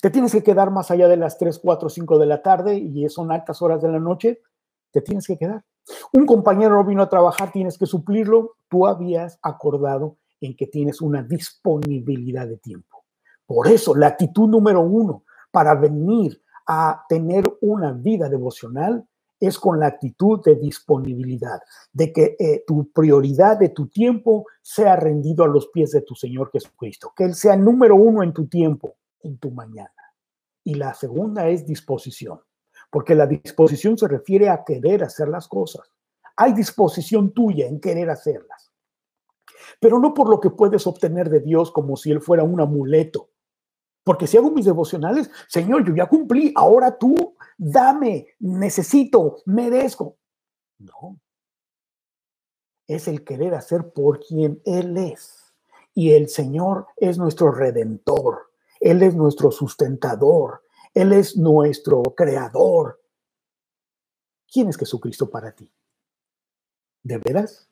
Te 0.02 0.10
tienes 0.10 0.32
que 0.32 0.42
quedar 0.42 0.70
más 0.70 0.90
allá 0.90 1.08
de 1.08 1.16
las 1.16 1.38
3, 1.38 1.58
4, 1.58 1.88
5 1.88 2.18
de 2.18 2.26
la 2.26 2.42
tarde 2.42 2.76
y 2.76 3.08
son 3.08 3.32
altas 3.32 3.62
horas 3.62 3.80
de 3.80 3.88
la 3.88 3.98
noche, 3.98 4.42
te 4.90 5.00
tienes 5.00 5.26
que 5.26 5.38
quedar. 5.38 5.64
Un 6.12 6.26
compañero 6.26 6.76
no 6.76 6.84
vino 6.84 7.02
a 7.02 7.08
trabajar, 7.08 7.52
tienes 7.52 7.78
que 7.78 7.86
suplirlo. 7.86 8.56
Tú 8.68 8.86
habías 8.86 9.38
acordado 9.42 10.16
en 10.40 10.56
que 10.56 10.66
tienes 10.66 11.00
una 11.00 11.22
disponibilidad 11.22 12.46
de 12.46 12.56
tiempo. 12.56 13.04
Por 13.46 13.68
eso, 13.68 13.94
la 13.94 14.08
actitud 14.08 14.48
número 14.48 14.80
uno 14.80 15.24
para 15.50 15.74
venir 15.74 16.40
a 16.66 17.04
tener 17.08 17.44
una 17.60 17.92
vida 17.92 18.28
devocional 18.28 19.04
es 19.40 19.58
con 19.58 19.80
la 19.80 19.86
actitud 19.86 20.42
de 20.44 20.56
disponibilidad, 20.56 21.60
de 21.92 22.12
que 22.12 22.36
eh, 22.38 22.62
tu 22.66 22.90
prioridad 22.92 23.58
de 23.58 23.70
tu 23.70 23.88
tiempo 23.88 24.44
sea 24.60 24.96
rendido 24.96 25.44
a 25.44 25.48
los 25.48 25.68
pies 25.68 25.92
de 25.92 26.02
tu 26.02 26.14
Señor 26.14 26.50
Jesucristo, 26.50 27.12
que 27.16 27.24
Él 27.24 27.34
sea 27.34 27.56
número 27.56 27.96
uno 27.96 28.22
en 28.22 28.34
tu 28.34 28.46
tiempo, 28.46 28.96
en 29.22 29.38
tu 29.38 29.50
mañana. 29.50 29.90
Y 30.62 30.74
la 30.74 30.92
segunda 30.92 31.48
es 31.48 31.66
disposición 31.66 32.40
porque 32.90 33.14
la 33.14 33.26
disposición 33.26 33.96
se 33.96 34.08
refiere 34.08 34.48
a 34.48 34.64
querer 34.64 35.04
hacer 35.04 35.28
las 35.28 35.48
cosas. 35.48 35.90
Hay 36.36 36.52
disposición 36.52 37.32
tuya 37.32 37.66
en 37.66 37.80
querer 37.80 38.10
hacerlas, 38.10 38.72
pero 39.80 39.98
no 39.98 40.12
por 40.14 40.28
lo 40.28 40.40
que 40.40 40.50
puedes 40.50 40.86
obtener 40.86 41.30
de 41.30 41.40
Dios 41.40 41.70
como 41.70 41.96
si 41.96 42.10
Él 42.10 42.20
fuera 42.20 42.42
un 42.42 42.60
amuleto. 42.60 43.30
Porque 44.02 44.26
si 44.26 44.36
hago 44.36 44.50
mis 44.50 44.64
devocionales, 44.64 45.30
Señor, 45.46 45.86
yo 45.86 45.94
ya 45.94 46.06
cumplí, 46.06 46.52
ahora 46.56 46.96
tú 46.96 47.36
dame, 47.60 48.28
necesito, 48.38 49.36
merezco. 49.44 50.16
No. 50.78 51.20
Es 52.86 53.06
el 53.06 53.22
querer 53.22 53.54
hacer 53.54 53.92
por 53.92 54.20
quien 54.20 54.60
Él 54.64 54.96
es. 54.96 55.54
Y 55.94 56.12
el 56.12 56.28
Señor 56.28 56.86
es 56.96 57.18
nuestro 57.18 57.52
redentor. 57.52 58.50
Él 58.80 59.02
es 59.02 59.14
nuestro 59.14 59.50
sustentador. 59.50 60.62
Él 60.94 61.12
es 61.12 61.36
nuestro 61.36 62.02
creador. 62.02 63.00
¿Quién 64.52 64.68
es 64.68 64.76
Jesucristo 64.76 65.30
para 65.30 65.52
ti? 65.52 65.70
¿De 67.02 67.18
veras? 67.18 67.68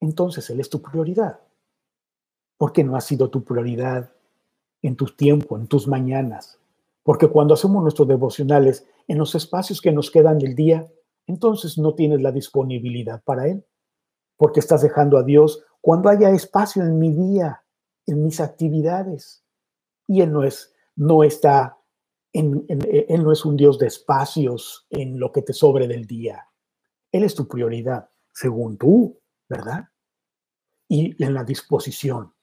Entonces 0.00 0.48
Él 0.50 0.60
es 0.60 0.68
tu 0.68 0.82
prioridad. 0.82 1.40
¿Por 2.56 2.72
qué 2.72 2.84
no 2.84 2.96
ha 2.96 3.00
sido 3.00 3.30
tu 3.30 3.44
prioridad 3.44 4.12
en 4.82 4.96
tu 4.96 5.06
tiempo, 5.06 5.56
en 5.56 5.66
tus 5.66 5.86
mañanas? 5.86 6.58
Porque 7.02 7.28
cuando 7.28 7.54
hacemos 7.54 7.82
nuestros 7.82 8.08
devocionales 8.08 8.86
en 9.06 9.18
los 9.18 9.34
espacios 9.34 9.80
que 9.80 9.92
nos 9.92 10.10
quedan 10.10 10.38
del 10.38 10.54
día, 10.54 10.86
entonces 11.26 11.78
no 11.78 11.94
tienes 11.94 12.20
la 12.20 12.32
disponibilidad 12.32 13.22
para 13.22 13.46
Él. 13.46 13.64
Porque 14.36 14.60
estás 14.60 14.82
dejando 14.82 15.16
a 15.16 15.22
Dios 15.22 15.64
cuando 15.80 16.08
haya 16.08 16.30
espacio 16.30 16.82
en 16.82 16.98
mi 16.98 17.12
día, 17.12 17.62
en 18.06 18.24
mis 18.24 18.40
actividades. 18.40 19.44
Y 20.06 20.22
Él 20.22 20.32
no 20.32 20.42
es, 20.42 20.74
no 20.96 21.22
está 21.22 21.79
eh, 22.32 23.06
él 23.08 23.22
no 23.22 23.32
es 23.32 23.44
un 23.44 23.56
Dios 23.56 23.78
de 23.78 23.86
espacios 23.86 24.86
en 24.90 25.18
lo 25.18 25.32
que 25.32 25.42
te 25.42 25.52
sobre 25.52 25.88
del 25.88 26.06
día. 26.06 26.48
Él 27.12 27.24
es 27.24 27.34
tu 27.34 27.48
prioridad, 27.48 28.10
según 28.32 28.78
tú, 28.78 29.20
¿verdad? 29.48 29.88
Y 30.88 31.22
en 31.22 31.34
la 31.34 31.44
disposición 31.44 32.34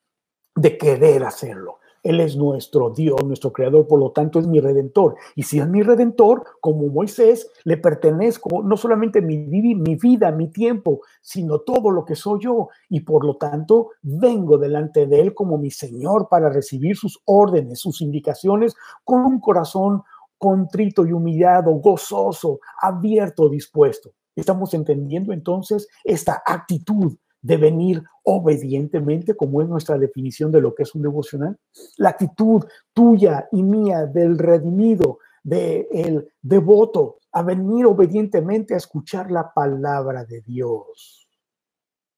de 0.55 0.77
querer 0.77 1.23
hacerlo. 1.23 1.76
Él 2.07 2.21
es 2.21 2.37
nuestro 2.37 2.91
Dios, 2.91 3.21
nuestro 3.25 3.51
creador, 3.51 3.85
por 3.85 3.99
lo 3.99 4.11
tanto 4.11 4.39
es 4.39 4.47
mi 4.47 4.61
redentor. 4.61 5.15
Y 5.35 5.43
si 5.43 5.59
es 5.59 5.67
mi 5.67 5.81
redentor, 5.81 6.43
como 6.61 6.87
Moisés, 6.87 7.51
le 7.65 7.75
pertenezco 7.75 8.63
no 8.63 8.77
solamente 8.77 9.21
mi, 9.21 9.39
mi 9.39 9.95
vida, 9.95 10.31
mi 10.31 10.49
tiempo, 10.49 11.01
sino 11.21 11.59
todo 11.59 11.91
lo 11.91 12.05
que 12.05 12.15
soy 12.15 12.39
yo. 12.43 12.69
Y 12.87 13.01
por 13.01 13.25
lo 13.25 13.35
tanto 13.35 13.89
vengo 14.01 14.57
delante 14.57 15.05
de 15.05 15.19
Él 15.19 15.33
como 15.33 15.57
mi 15.57 15.69
Señor 15.69 16.29
para 16.29 16.49
recibir 16.49 16.95
sus 16.95 17.19
órdenes, 17.25 17.81
sus 17.81 17.99
indicaciones, 18.01 18.73
con 19.03 19.25
un 19.25 19.41
corazón 19.41 20.03
contrito 20.37 21.05
y 21.05 21.11
humillado, 21.11 21.71
gozoso, 21.73 22.59
abierto, 22.81 23.49
dispuesto. 23.49 24.11
Estamos 24.33 24.73
entendiendo 24.73 25.33
entonces 25.33 25.89
esta 26.05 26.41
actitud 26.45 27.17
de 27.41 27.57
venir 27.57 28.03
obedientemente, 28.23 29.35
como 29.35 29.61
es 29.61 29.67
nuestra 29.67 29.97
definición 29.97 30.51
de 30.51 30.61
lo 30.61 30.73
que 30.75 30.83
es 30.83 30.93
un 30.95 31.01
devocional. 31.01 31.57
La 31.97 32.09
actitud 32.09 32.63
tuya 32.93 33.47
y 33.51 33.63
mía 33.63 34.05
del 34.05 34.37
redimido, 34.37 35.19
del 35.43 36.27
devoto, 36.41 37.19
a 37.31 37.41
venir 37.43 37.85
obedientemente 37.85 38.73
a 38.73 38.77
escuchar 38.77 39.31
la 39.31 39.53
palabra 39.53 40.25
de 40.25 40.41
Dios 40.41 41.27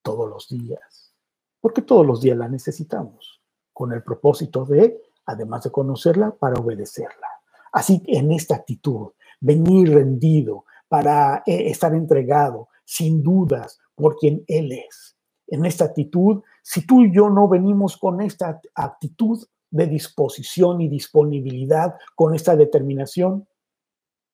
todos 0.01 0.29
los 0.29 0.47
días. 0.47 1.13
Porque 1.59 1.81
todos 1.81 2.05
los 2.05 2.21
días 2.21 2.37
la 2.37 2.47
necesitamos, 2.47 3.41
con 3.73 3.91
el 3.91 4.01
propósito 4.01 4.65
de, 4.65 5.01
además 5.25 5.63
de 5.63 5.71
conocerla, 5.71 6.31
para 6.31 6.59
obedecerla. 6.59 7.27
Así 7.71 8.01
en 8.07 8.31
esta 8.31 8.55
actitud, 8.55 9.09
venir 9.39 9.93
rendido 9.93 10.65
para 10.87 11.43
eh, 11.45 11.69
estar 11.69 11.93
entregado, 11.93 12.69
sin 12.83 13.21
dudas, 13.21 13.79
por 13.99 14.15
quien 14.15 14.43
Él 14.47 14.71
es. 14.71 15.17
En 15.47 15.65
esta 15.65 15.85
actitud, 15.85 16.41
si 16.63 16.85
tú 16.85 17.03
y 17.03 17.13
yo 17.13 17.29
no 17.29 17.47
venimos 17.47 17.97
con 17.97 18.21
esta 18.21 18.61
actitud 18.73 19.43
de 19.71 19.87
disposición 19.87 20.81
y 20.81 20.87
disponibilidad, 20.87 21.95
con 22.15 22.33
esta 22.33 22.55
determinación, 22.55 23.47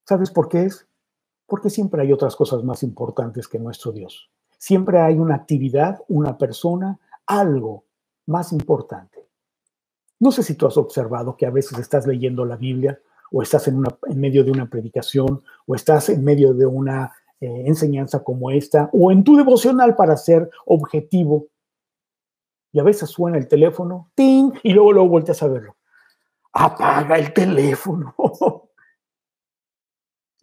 ¿sabes 0.08 0.30
por 0.30 0.48
qué 0.48 0.66
es? 0.66 0.88
Porque 1.48 1.70
siempre 1.70 2.02
hay 2.02 2.14
otras 2.14 2.36
cosas 2.36 2.64
más 2.64 2.84
importantes 2.84 3.48
que 3.48 3.60
nuestro 3.60 3.92
Dios. 3.92 4.30
Siempre 4.58 5.00
hay 5.00 5.16
una 5.16 5.36
actividad, 5.36 6.00
una 6.08 6.38
persona, 6.38 7.00
algo 7.26 7.86
más 8.28 8.52
importante. 8.52 9.28
No 10.20 10.32
sé 10.32 10.44
si 10.44 10.56
tú 10.56 10.68
has 10.68 10.78
observado 10.78 11.36
que 11.36 11.46
a 11.46 11.52
veces 11.52 11.78
estás 11.80 12.08
leyendo 12.08 12.46
la 12.46 12.56
Biblia 12.56 13.00
o 13.32 13.42
estás 13.42 13.68
en, 13.68 13.84
en 14.08 14.20
medio 14.20 14.44
de 14.44 14.52
una 14.52 14.70
predicación 14.70 15.44
o 15.66 15.76
estás 15.76 16.10
en 16.10 16.24
medio 16.24 16.54
de 16.54 16.66
una 16.66 17.14
eh, 17.46 17.68
enseñanza 17.68 18.24
como 18.24 18.52
esta 18.52 18.90
o 18.94 19.12
en 19.12 19.24
tu 19.24 19.36
devocional 19.36 19.96
para 19.96 20.18
ser 20.18 20.50
objetivo. 20.66 21.48
Y 22.72 22.80
a 22.80 22.84
veces 22.84 23.10
suena 23.10 23.38
el 23.38 23.48
teléfono, 23.48 24.12
¡ting! 24.16 24.52
y 24.64 24.74
luego 24.74 24.92
luego 24.92 25.10
volteas 25.10 25.42
a 25.44 25.48
verlo. 25.48 25.78
Apaga 26.52 27.18
el 27.18 27.34
teléfono. 27.34 28.16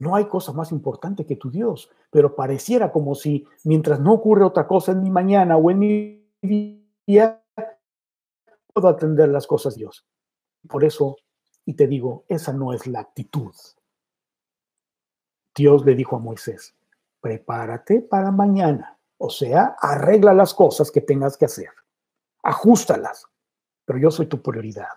No 0.02 0.16
hay 0.16 0.24
cosa 0.24 0.52
más 0.52 0.72
importante 0.72 1.24
que 1.24 1.36
tu 1.36 1.48
Dios, 1.48 1.88
pero 2.10 2.34
pareciera 2.34 2.90
como 2.90 3.14
si 3.14 3.46
mientras 3.62 4.00
no 4.00 4.14
ocurre 4.14 4.42
otra 4.42 4.66
cosa 4.66 4.90
en 4.90 5.00
mi 5.00 5.10
mañana 5.10 5.56
o 5.56 5.70
en 5.70 5.78
mi 5.78 6.88
día, 7.06 7.40
puedo 8.74 8.88
atender 8.88 9.28
las 9.28 9.46
cosas 9.46 9.76
Dios. 9.76 10.04
Por 10.68 10.82
eso, 10.82 11.18
y 11.64 11.74
te 11.74 11.86
digo, 11.86 12.24
esa 12.26 12.52
no 12.52 12.72
es 12.72 12.88
la 12.88 12.98
actitud. 12.98 13.54
Dios 15.54 15.84
le 15.84 15.94
dijo 15.94 16.16
a 16.16 16.18
Moisés, 16.18 16.74
prepárate 17.22 18.02
para 18.02 18.30
mañana. 18.30 18.98
O 19.16 19.30
sea, 19.30 19.76
arregla 19.80 20.34
las 20.34 20.52
cosas 20.52 20.90
que 20.90 21.00
tengas 21.00 21.38
que 21.38 21.46
hacer. 21.46 21.70
Ajustalas. 22.42 23.24
Pero 23.86 23.98
yo 23.98 24.10
soy 24.10 24.26
tu 24.26 24.42
prioridad. 24.42 24.88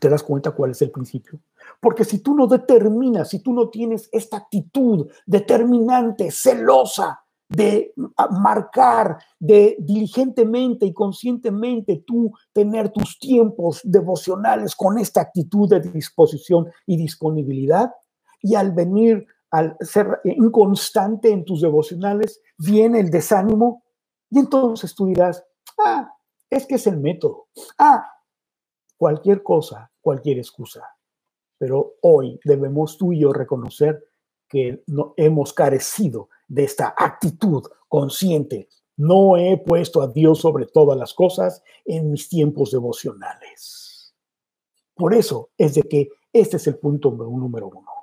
¿Te 0.00 0.08
das 0.08 0.22
cuenta 0.22 0.50
cuál 0.50 0.72
es 0.72 0.82
el 0.82 0.90
principio? 0.90 1.38
Porque 1.80 2.04
si 2.04 2.18
tú 2.18 2.34
no 2.34 2.46
determinas, 2.46 3.28
si 3.28 3.40
tú 3.40 3.52
no 3.52 3.68
tienes 3.68 4.08
esta 4.10 4.38
actitud 4.38 5.08
determinante, 5.26 6.30
celosa, 6.32 7.20
de 7.48 7.92
marcar, 8.30 9.18
de 9.38 9.76
diligentemente 9.78 10.86
y 10.86 10.94
conscientemente 10.94 12.02
tú 12.06 12.32
tener 12.52 12.88
tus 12.90 13.18
tiempos 13.18 13.80
devocionales 13.84 14.74
con 14.74 14.98
esta 14.98 15.20
actitud 15.20 15.68
de 15.68 15.80
disposición 15.80 16.68
y 16.86 16.96
disponibilidad, 16.96 17.92
y 18.40 18.54
al 18.56 18.72
venir 18.72 19.26
al 19.54 19.76
ser 19.78 20.20
inconstante 20.24 21.30
en 21.30 21.44
tus 21.44 21.60
devocionales, 21.60 22.42
viene 22.58 22.98
el 22.98 23.08
desánimo 23.08 23.84
y 24.28 24.40
entonces 24.40 24.92
tú 24.96 25.06
dirás, 25.06 25.44
ah, 25.78 26.12
es 26.50 26.66
que 26.66 26.74
es 26.74 26.88
el 26.88 26.98
método. 26.98 27.46
Ah, 27.78 28.04
cualquier 28.96 29.44
cosa, 29.44 29.92
cualquier 30.00 30.38
excusa. 30.38 30.82
Pero 31.56 31.94
hoy 32.02 32.40
debemos 32.44 32.98
tú 32.98 33.12
y 33.12 33.20
yo 33.20 33.32
reconocer 33.32 34.04
que 34.48 34.82
no, 34.88 35.14
hemos 35.16 35.52
carecido 35.52 36.30
de 36.48 36.64
esta 36.64 36.92
actitud 36.96 37.62
consciente. 37.88 38.68
No 38.96 39.36
he 39.36 39.56
puesto 39.58 40.02
a 40.02 40.08
Dios 40.08 40.40
sobre 40.40 40.66
todas 40.66 40.98
las 40.98 41.14
cosas 41.14 41.62
en 41.84 42.10
mis 42.10 42.28
tiempos 42.28 42.72
devocionales. 42.72 44.16
Por 44.96 45.14
eso 45.14 45.50
es 45.56 45.76
de 45.76 45.82
que 45.82 46.08
este 46.32 46.56
es 46.56 46.66
el 46.66 46.76
punto 46.76 47.12
número 47.12 47.68
uno, 47.68 47.93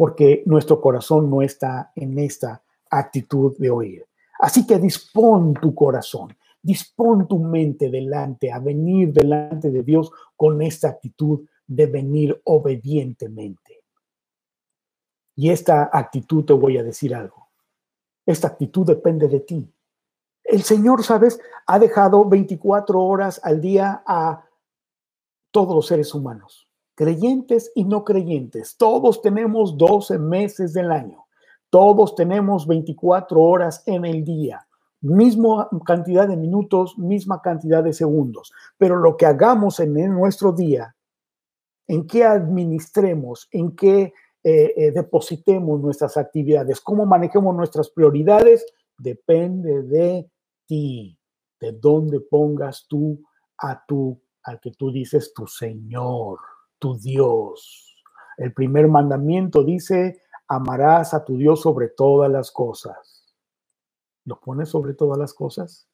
porque 0.00 0.42
nuestro 0.46 0.80
corazón 0.80 1.28
no 1.28 1.42
está 1.42 1.92
en 1.94 2.18
esta 2.18 2.62
actitud 2.88 3.54
de 3.58 3.68
oír. 3.68 4.06
Así 4.38 4.66
que 4.66 4.78
dispón 4.78 5.52
tu 5.52 5.74
corazón, 5.74 6.34
dispón 6.62 7.28
tu 7.28 7.38
mente 7.38 7.90
delante, 7.90 8.50
a 8.50 8.60
venir 8.60 9.12
delante 9.12 9.70
de 9.70 9.82
Dios 9.82 10.10
con 10.38 10.62
esta 10.62 10.88
actitud 10.88 11.46
de 11.66 11.84
venir 11.84 12.40
obedientemente. 12.44 13.82
Y 15.36 15.50
esta 15.50 15.90
actitud 15.92 16.46
te 16.46 16.54
voy 16.54 16.78
a 16.78 16.82
decir 16.82 17.14
algo. 17.14 17.50
Esta 18.24 18.48
actitud 18.48 18.86
depende 18.86 19.28
de 19.28 19.40
ti. 19.40 19.70
El 20.42 20.62
Señor, 20.62 21.04
sabes, 21.04 21.38
ha 21.66 21.78
dejado 21.78 22.26
24 22.26 22.98
horas 22.98 23.38
al 23.44 23.60
día 23.60 24.02
a 24.06 24.46
todos 25.50 25.74
los 25.74 25.86
seres 25.86 26.14
humanos, 26.14 26.69
creyentes 27.00 27.72
y 27.74 27.84
no 27.84 28.04
creyentes. 28.04 28.76
Todos 28.76 29.22
tenemos 29.22 29.78
12 29.78 30.18
meses 30.18 30.74
del 30.74 30.92
año. 30.92 31.24
Todos 31.70 32.14
tenemos 32.14 32.66
24 32.66 33.40
horas 33.40 33.82
en 33.86 34.04
el 34.04 34.22
día. 34.22 34.68
Misma 35.00 35.70
cantidad 35.86 36.28
de 36.28 36.36
minutos, 36.36 36.98
misma 36.98 37.40
cantidad 37.40 37.82
de 37.82 37.94
segundos. 37.94 38.52
Pero 38.76 38.96
lo 38.96 39.16
que 39.16 39.24
hagamos 39.24 39.80
en 39.80 39.94
nuestro 40.12 40.52
día, 40.52 40.94
en 41.88 42.06
qué 42.06 42.22
administremos, 42.22 43.48
en 43.50 43.74
qué 43.74 44.12
eh, 44.44 44.74
eh, 44.76 44.90
depositemos 44.90 45.80
nuestras 45.80 46.18
actividades, 46.18 46.82
cómo 46.82 47.06
manejemos 47.06 47.56
nuestras 47.56 47.88
prioridades, 47.88 48.66
depende 48.98 49.84
de 49.84 50.30
ti, 50.66 51.18
de 51.58 51.72
dónde 51.72 52.20
pongas 52.20 52.84
tú 52.86 53.22
a 53.56 53.86
tu, 53.86 54.20
al 54.42 54.60
que 54.60 54.72
tú 54.72 54.92
dices 54.92 55.32
tu 55.32 55.46
Señor, 55.46 56.40
tu 56.80 56.98
Dios. 56.98 57.96
El 58.36 58.52
primer 58.52 58.88
mandamiento 58.88 59.62
dice, 59.62 60.20
amarás 60.48 61.14
a 61.14 61.24
tu 61.24 61.36
Dios 61.36 61.60
sobre 61.60 61.88
todas 61.88 62.28
las 62.30 62.50
cosas. 62.50 63.36
¿Lo 64.24 64.40
pones 64.40 64.70
sobre 64.70 64.94
todas 64.94 65.18
las 65.18 65.32
cosas? 65.32 65.88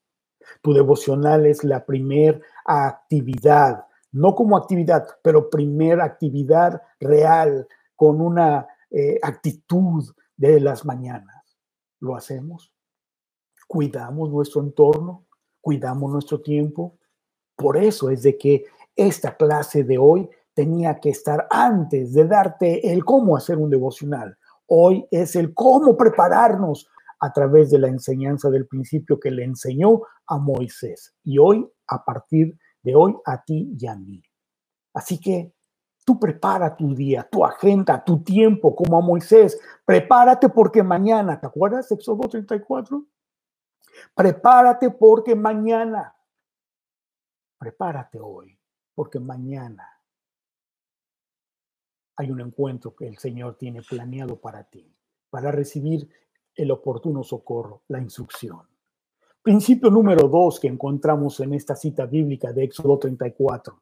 Tu 0.62 0.72
devocional 0.72 1.44
es 1.44 1.64
la 1.64 1.84
primera 1.84 2.40
actividad, 2.64 3.84
no 4.12 4.34
como 4.34 4.56
actividad, 4.56 5.06
pero 5.22 5.50
primera 5.50 6.04
actividad 6.04 6.80
real, 7.00 7.66
con 7.94 8.20
una 8.20 8.66
eh, 8.90 9.18
actitud 9.22 10.04
de 10.36 10.60
las 10.60 10.84
mañanas. 10.84 11.58
¿Lo 12.00 12.14
hacemos? 12.14 12.72
¿Cuidamos 13.66 14.30
nuestro 14.30 14.60
entorno? 14.60 15.26
¿Cuidamos 15.60 16.12
nuestro 16.12 16.40
tiempo? 16.40 16.98
Por 17.56 17.76
eso 17.76 18.10
es 18.10 18.22
de 18.22 18.38
que 18.38 18.64
esta 18.94 19.36
clase 19.36 19.82
de 19.82 19.98
hoy 19.98 20.28
tenía 20.56 20.98
que 21.00 21.10
estar 21.10 21.46
antes 21.50 22.14
de 22.14 22.26
darte 22.26 22.90
el 22.90 23.04
cómo 23.04 23.36
hacer 23.36 23.58
un 23.58 23.68
devocional. 23.68 24.38
Hoy 24.66 25.06
es 25.10 25.36
el 25.36 25.52
cómo 25.52 25.98
prepararnos 25.98 26.88
a 27.20 27.30
través 27.30 27.70
de 27.70 27.78
la 27.78 27.88
enseñanza 27.88 28.48
del 28.48 28.66
principio 28.66 29.20
que 29.20 29.30
le 29.30 29.44
enseñó 29.44 30.00
a 30.26 30.38
Moisés. 30.38 31.14
Y 31.22 31.36
hoy, 31.36 31.70
a 31.86 32.02
partir 32.02 32.58
de 32.82 32.96
hoy, 32.96 33.14
a 33.26 33.44
ti 33.44 33.76
y 33.78 33.86
a 33.86 33.96
mí. 33.96 34.22
Así 34.94 35.20
que 35.20 35.52
tú 36.06 36.18
prepara 36.18 36.74
tu 36.74 36.94
día, 36.94 37.28
tu 37.30 37.44
agenda, 37.44 38.02
tu 38.02 38.24
tiempo, 38.24 38.74
como 38.74 38.96
a 38.96 39.02
Moisés. 39.02 39.60
Prepárate 39.84 40.48
porque 40.48 40.82
mañana, 40.82 41.38
¿te 41.38 41.46
acuerdas? 41.46 41.92
Éxodo 41.92 42.26
34. 42.30 43.04
Prepárate 44.14 44.88
porque 44.88 45.34
mañana. 45.34 46.16
Prepárate 47.58 48.18
hoy, 48.18 48.58
porque 48.94 49.20
mañana 49.20 49.95
hay 52.16 52.30
un 52.30 52.40
encuentro 52.40 52.94
que 52.94 53.06
el 53.06 53.18
Señor 53.18 53.56
tiene 53.56 53.82
planeado 53.82 54.36
para 54.36 54.64
ti, 54.64 54.90
para 55.30 55.52
recibir 55.52 56.08
el 56.54 56.70
oportuno 56.70 57.22
socorro, 57.22 57.82
la 57.88 58.00
instrucción. 58.00 58.60
Principio 59.42 59.90
número 59.90 60.26
dos 60.26 60.58
que 60.58 60.66
encontramos 60.66 61.38
en 61.40 61.52
esta 61.52 61.76
cita 61.76 62.06
bíblica 62.06 62.52
de 62.52 62.64
Éxodo 62.64 62.98
34. 62.98 63.80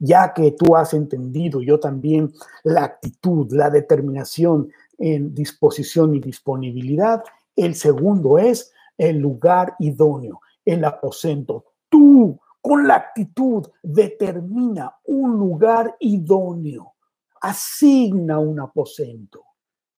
Ya 0.00 0.34
que 0.34 0.50
tú 0.52 0.76
has 0.76 0.92
entendido, 0.92 1.62
yo 1.62 1.80
también, 1.80 2.30
la 2.64 2.84
actitud, 2.84 3.50
la 3.52 3.70
determinación 3.70 4.70
en 4.98 5.34
disposición 5.34 6.14
y 6.14 6.20
disponibilidad, 6.20 7.22
el 7.56 7.74
segundo 7.74 8.38
es 8.38 8.72
el 8.98 9.18
lugar 9.18 9.76
idóneo, 9.78 10.40
el 10.64 10.84
aposento. 10.84 11.64
Tú, 11.88 12.38
con 12.60 12.86
la 12.86 12.96
actitud, 12.96 13.66
determina 13.82 14.96
un 15.04 15.38
lugar 15.38 15.96
idóneo 16.00 16.91
asigna 17.42 18.38
un 18.38 18.60
aposento. 18.60 19.44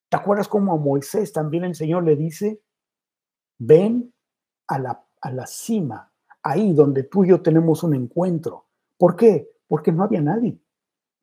¿Te 0.08 0.16
acuerdas 0.16 0.48
cómo 0.48 0.72
a 0.72 0.76
Moisés 0.76 1.32
también 1.32 1.64
el 1.64 1.74
Señor 1.74 2.04
le 2.04 2.16
dice, 2.16 2.60
ven 3.58 4.12
a 4.66 4.78
la, 4.78 5.06
a 5.20 5.30
la 5.30 5.46
cima, 5.46 6.10
ahí 6.42 6.72
donde 6.72 7.04
tú 7.04 7.24
y 7.24 7.28
yo 7.28 7.42
tenemos 7.42 7.82
un 7.82 7.94
encuentro? 7.94 8.66
¿Por 8.96 9.14
qué? 9.14 9.50
Porque 9.68 9.92
no 9.92 10.02
había 10.04 10.22
nadie. 10.22 10.58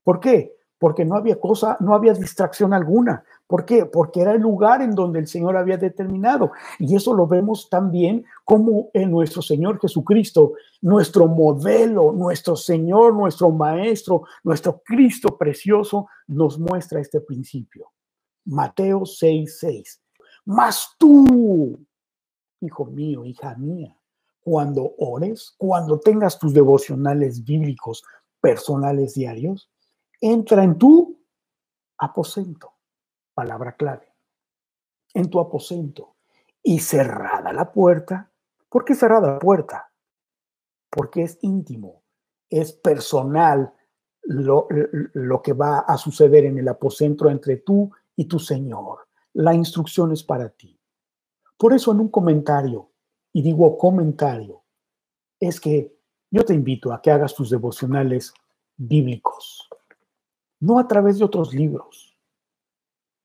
¿Por 0.04 0.20
qué? 0.20 0.56
Porque 0.78 1.06
no 1.06 1.16
había 1.16 1.40
cosa, 1.40 1.78
no 1.80 1.96
había 1.96 2.14
distracción 2.14 2.74
alguna. 2.74 3.24
¿Por 3.52 3.66
qué? 3.66 3.86
Porque 3.86 4.22
era 4.22 4.32
el 4.32 4.40
lugar 4.40 4.82
en 4.82 4.96
donde 4.96 5.20
el 5.20 5.28
Señor 5.28 5.58
había 5.58 5.76
determinado. 5.76 6.54
Y 6.80 6.96
eso 6.96 7.14
lo 7.14 7.28
vemos 7.28 7.70
también 7.70 8.24
como 8.46 8.90
en 8.94 9.12
nuestro 9.12 9.42
Señor 9.42 9.78
Jesucristo, 9.78 10.54
nuestro 10.80 11.28
modelo, 11.28 12.14
nuestro 12.14 12.56
Señor, 12.56 13.14
nuestro 13.14 13.52
Maestro, 13.52 14.24
nuestro 14.46 14.82
Cristo 14.86 15.38
precioso, 15.38 16.08
nos 16.28 16.58
muestra 16.58 17.02
este 17.02 17.20
principio. 17.20 17.92
Mateo 18.46 19.06
6, 19.06 19.58
6. 19.60 20.02
Mas 20.46 20.96
tú, 20.98 21.78
hijo 22.62 22.86
mío, 22.86 23.26
hija 23.26 23.54
mía, 23.56 23.94
cuando 24.40 24.94
ores, 24.98 25.56
cuando 25.58 26.00
tengas 26.00 26.40
tus 26.40 26.54
devocionales 26.54 27.44
bíblicos 27.44 28.02
personales 28.40 29.14
diarios, 29.14 29.70
entra 30.22 30.64
en 30.64 30.78
tu 30.78 31.20
aposento 31.98 32.71
palabra 33.42 33.76
clave, 33.76 34.14
en 35.16 35.28
tu 35.28 35.40
aposento 35.40 36.18
y 36.62 36.78
cerrada 36.78 37.52
la 37.52 37.72
puerta. 37.72 38.32
¿Por 38.70 38.86
qué 38.86 38.94
cerrada 38.94 39.34
la 39.34 39.40
puerta? 39.40 39.92
Porque 40.92 41.24
es 41.24 41.40
íntimo, 41.42 42.04
es 42.52 42.72
personal 42.72 43.74
lo, 44.22 44.68
lo 45.14 45.42
que 45.42 45.54
va 45.54 45.80
a 45.80 45.98
suceder 45.98 46.46
en 46.46 46.60
el 46.60 46.68
aposento 46.68 47.32
entre 47.32 47.58
tú 47.58 47.90
y 48.16 48.26
tu 48.26 48.38
Señor. 48.38 49.08
La 49.34 49.56
instrucción 49.56 50.12
es 50.12 50.24
para 50.24 50.50
ti. 50.50 50.80
Por 51.58 51.74
eso 51.74 51.92
en 51.92 52.02
un 52.02 52.10
comentario, 52.10 52.92
y 53.34 53.42
digo 53.42 53.76
comentario, 53.76 54.62
es 55.40 55.60
que 55.60 55.98
yo 56.30 56.46
te 56.46 56.54
invito 56.54 56.94
a 56.94 57.02
que 57.02 57.10
hagas 57.10 57.34
tus 57.34 57.50
devocionales 57.50 58.36
bíblicos, 58.78 59.68
no 60.60 60.78
a 60.78 60.88
través 60.88 61.18
de 61.18 61.26
otros 61.26 61.56
libros, 61.56 62.11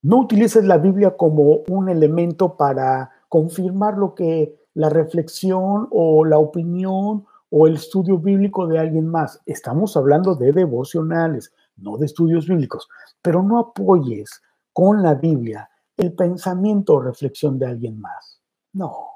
no 0.03 0.19
utilices 0.19 0.65
la 0.65 0.79
Biblia 0.79 1.17
como 1.17 1.63
un 1.69 1.89
elemento 1.89 2.57
para 2.57 3.11
confirmar 3.29 3.99
lo 3.99 4.15
que 4.15 4.55
la 4.75 4.89
reflexión 4.89 5.89
o 5.91 6.25
la 6.25 6.39
opinión 6.39 7.25
o 7.51 7.67
el 7.67 7.75
estudio 7.75 8.19
bíblico 8.19 8.67
de 8.67 8.79
alguien 8.79 9.09
más. 9.09 9.41
Estamos 9.47 9.97
hablando 9.97 10.35
de 10.35 10.53
devocionales, 10.53 11.53
no 11.77 11.97
de 11.97 12.07
estudios 12.07 12.47
bíblicos, 12.47 12.89
pero 13.23 13.43
no 13.43 13.59
apoyes 13.59 14.43
con 14.73 15.03
la 15.03 15.15
Biblia 15.15 15.71
el 15.97 16.13
pensamiento 16.15 16.95
o 16.95 17.01
reflexión 17.01 17.59
de 17.59 17.67
alguien 17.67 17.99
más. 18.01 18.41
No. 18.73 19.09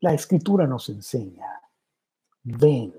La 0.00 0.14
escritura 0.14 0.66
nos 0.66 0.88
enseña, 0.88 1.60
ven 2.44 2.94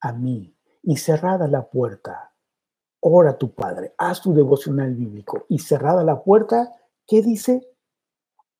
a 0.00 0.12
mí 0.12 0.52
y 0.82 0.96
cerrada 0.96 1.46
la 1.46 1.68
puerta, 1.68 2.31
ora 3.02 3.30
a 3.30 3.38
tu 3.38 3.52
Padre, 3.52 3.94
haz 3.98 4.22
tu 4.22 4.32
devocional 4.32 4.94
bíblico 4.94 5.44
y 5.48 5.58
cerrada 5.58 6.04
la 6.04 6.22
puerta, 6.22 6.72
¿qué 7.06 7.20
dice? 7.20 7.68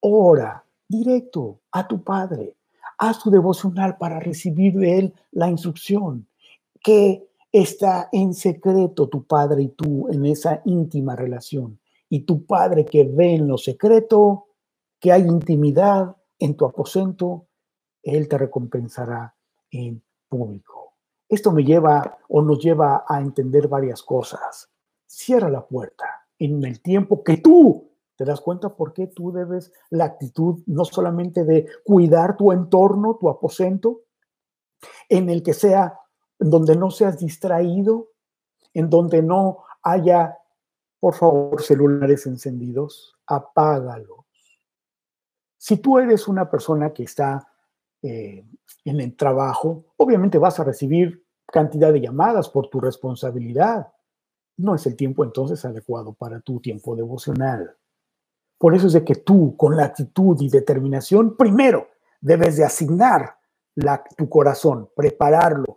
Ora 0.00 0.64
directo 0.88 1.60
a 1.70 1.86
tu 1.86 2.02
Padre, 2.02 2.56
haz 2.98 3.20
tu 3.20 3.30
devocional 3.30 3.96
para 3.98 4.18
recibir 4.18 4.74
de 4.74 4.98
Él 4.98 5.14
la 5.30 5.48
instrucción 5.48 6.28
que 6.82 7.28
está 7.52 8.08
en 8.10 8.34
secreto 8.34 9.08
tu 9.08 9.24
Padre 9.24 9.62
y 9.62 9.68
tú 9.68 10.08
en 10.10 10.26
esa 10.26 10.60
íntima 10.64 11.14
relación. 11.14 11.78
Y 12.08 12.20
tu 12.20 12.44
Padre 12.44 12.84
que 12.84 13.04
ve 13.04 13.34
en 13.34 13.46
lo 13.46 13.58
secreto, 13.58 14.46
que 14.98 15.12
hay 15.12 15.22
intimidad 15.22 16.16
en 16.38 16.56
tu 16.56 16.64
aposento, 16.64 17.46
Él 18.02 18.28
te 18.28 18.38
recompensará 18.38 19.34
en 19.70 20.02
público. 20.28 20.91
Esto 21.32 21.50
me 21.50 21.64
lleva 21.64 22.18
o 22.28 22.42
nos 22.42 22.58
lleva 22.58 23.06
a 23.08 23.18
entender 23.18 23.66
varias 23.66 24.02
cosas. 24.02 24.70
Cierra 25.06 25.48
la 25.48 25.66
puerta 25.66 26.26
en 26.38 26.62
el 26.62 26.82
tiempo 26.82 27.24
que 27.24 27.38
tú 27.38 27.88
te 28.16 28.26
das 28.26 28.42
cuenta 28.42 28.76
por 28.76 28.92
qué 28.92 29.06
tú 29.06 29.32
debes 29.32 29.72
la 29.88 30.04
actitud 30.04 30.62
no 30.66 30.84
solamente 30.84 31.44
de 31.44 31.66
cuidar 31.84 32.36
tu 32.36 32.52
entorno, 32.52 33.16
tu 33.18 33.30
aposento, 33.30 34.02
en 35.08 35.30
el 35.30 35.42
que 35.42 35.54
sea, 35.54 35.98
en 36.38 36.50
donde 36.50 36.76
no 36.76 36.90
seas 36.90 37.18
distraído, 37.18 38.10
en 38.74 38.90
donde 38.90 39.22
no 39.22 39.64
haya, 39.82 40.36
por 41.00 41.14
favor, 41.14 41.62
celulares 41.62 42.26
encendidos, 42.26 43.16
apágalos. 43.26 44.26
Si 45.56 45.78
tú 45.78 45.98
eres 45.98 46.28
una 46.28 46.50
persona 46.50 46.92
que 46.92 47.04
está 47.04 47.51
eh, 48.02 48.44
en 48.84 49.00
el 49.00 49.16
trabajo, 49.16 49.84
obviamente 49.96 50.38
vas 50.38 50.58
a 50.58 50.64
recibir 50.64 51.24
cantidad 51.46 51.92
de 51.92 52.00
llamadas 52.00 52.48
por 52.48 52.68
tu 52.68 52.80
responsabilidad. 52.80 53.88
No 54.56 54.74
es 54.74 54.86
el 54.86 54.96
tiempo 54.96 55.24
entonces 55.24 55.64
adecuado 55.64 56.12
para 56.12 56.40
tu 56.40 56.60
tiempo 56.60 56.96
devocional. 56.96 57.76
Por 58.58 58.74
eso 58.74 58.86
es 58.86 58.92
de 58.92 59.04
que 59.04 59.16
tú, 59.16 59.56
con 59.56 59.76
la 59.76 59.84
actitud 59.84 60.36
y 60.40 60.48
determinación, 60.48 61.36
primero 61.36 61.88
debes 62.20 62.56
de 62.56 62.64
asignar 62.64 63.36
tu 64.16 64.28
corazón, 64.28 64.88
prepararlo, 64.94 65.76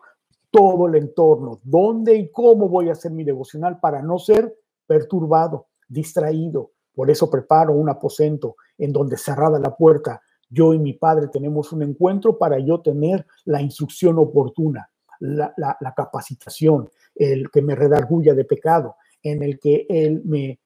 todo 0.52 0.88
el 0.88 0.96
entorno, 0.96 1.60
dónde 1.64 2.16
y 2.16 2.32
cómo 2.32 2.70
voy 2.70 2.90
a 2.90 2.94
hacer 2.94 3.12
mi 3.12 3.24
devocional 3.24 3.80
para 3.80 4.02
no 4.02 4.20
ser 4.20 4.56
perturbado, 4.88 5.68
distraído. 5.88 6.72
Por 6.94 7.10
eso 7.10 7.30
preparo 7.30 7.74
un 7.74 7.90
aposento 7.90 8.56
en 8.78 8.94
donde 8.94 9.18
cerrada 9.18 9.60
la 9.60 9.76
puerta, 9.76 10.22
yo 10.49 10.73
y 10.73 10.79
mi 10.79 10.93
padre 10.93 11.27
tenemos 11.27 11.71
un 11.71 11.84
encuentro 11.84 12.38
para 12.38 12.60
yo 12.60 12.81
tener 12.81 13.25
la 13.45 13.62
instrucción 13.62 14.17
oportuna, 14.19 14.89
la, 15.19 15.93
capacitación, 15.95 16.89
el 17.15 17.49
que 17.49 17.62
me 17.62 17.75
redarguya 17.75 18.34
de 18.34 18.45
pecado, 18.45 18.95
en 19.23 19.43
el 19.43 19.60
que 19.60 19.86
él 19.89 20.21
me, 20.25 20.60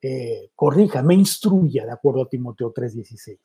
eh, 0.00 0.50
corrija, 0.54 1.02
me 1.02 1.14
instruya, 1.14 1.84
de 1.84 1.92
acuerdo 1.92 2.22
a 2.22 2.28
Timoteo 2.28 2.72
3:16. 2.72 3.38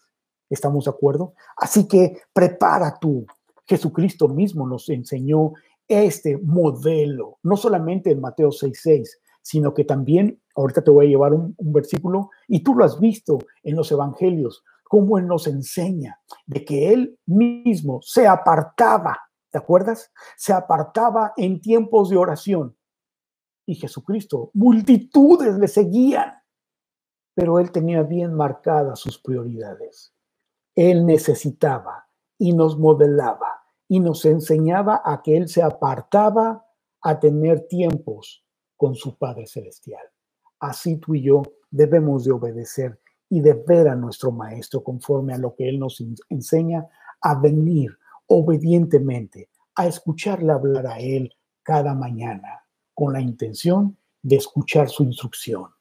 ¿Estamos 0.50 0.86
de 0.86 0.92
acuerdo? 0.92 1.34
Así 1.58 1.88
que 1.88 2.22
prepara 2.32 2.98
tú. 3.00 3.26
Jesucristo 3.66 4.28
mismo 4.28 4.68
nos 4.68 4.90
enseñó 4.90 5.54
este 5.88 6.38
modelo, 6.38 7.38
no 7.44 7.58
solamente 7.58 8.12
en 8.12 8.22
Mateo 8.22 8.52
6:6, 8.52 9.20
sino 9.44 9.74
que 9.74 9.84
también, 9.84 10.42
ahorita 10.56 10.84
te 10.84 10.90
voy 10.90 11.06
a 11.06 11.10
llevar 11.10 11.34
un, 11.34 11.56
versículo, 11.60 12.32
y 12.48 12.64
tú 12.64 12.74
lo 12.74 12.86
has 12.86 13.00
visto 13.00 13.38
en 13.62 13.76
los 13.76 13.92
evangelios, 13.92 14.64
cómo 14.86 15.18
Él 15.18 15.28
nos 15.28 15.48
enseña 15.48 16.20
de 16.48 16.66
que 16.66 16.94
Él 16.94 17.20
mismo 17.26 18.00
se 18.02 18.26
apartaba, 18.26 19.20
¿te 19.52 19.58
acuerdas? 19.58 20.12
Se 20.38 20.54
apartaba 20.54 21.34
en 21.36 21.62
tiempos 21.62 22.10
de 22.10 22.18
oración. 22.18 22.76
Y 23.66 23.76
Jesucristo, 23.76 24.50
multitudes 24.54 25.58
le 25.58 25.68
seguían, 25.68 26.34
pero 27.36 27.60
Él 27.60 27.72
tenía 27.72 28.04
bien 28.04 28.34
marcadas 28.34 29.00
sus 29.00 29.20
prioridades. 29.20 30.14
Él 30.74 31.06
necesitaba 31.06 32.08
y 32.38 32.54
nos 32.54 32.80
modelaba 32.80 33.62
y 33.90 34.00
nos 34.00 34.24
enseñaba 34.24 35.02
a 35.04 35.22
que 35.22 35.36
Él 35.36 35.50
se 35.50 35.62
apartaba 35.62 36.66
a 37.02 37.20
tener 37.20 37.68
tiempos 37.68 38.43
con 38.78 38.96
su 38.96 39.18
Padre 39.18 39.48
Celestial. 39.48 40.04
Así 40.60 40.98
tú 40.98 41.16
y 41.16 41.24
yo 41.24 41.44
debemos 41.70 42.26
de 42.26 42.32
obedecer 42.32 43.00
y 43.30 43.42
de 43.42 43.54
ver 43.54 43.88
a 43.88 43.96
nuestro 43.96 44.32
Maestro 44.32 44.84
conforme 44.84 45.34
a 45.34 45.38
lo 45.38 45.56
que 45.56 45.68
Él 45.68 45.80
nos 45.80 46.04
enseña, 46.30 46.88
a 47.22 47.40
venir 47.40 47.98
obedientemente, 48.28 49.50
a 49.76 49.88
escucharle 49.88 50.52
hablar 50.52 50.88
a 50.88 51.00
Él 51.00 51.34
cada 51.64 51.96
mañana, 51.96 52.64
con 52.94 53.14
la 53.14 53.22
intención 53.22 53.98
de 54.22 54.36
escuchar 54.36 54.90
su 54.90 55.04
instrucción 55.04 55.72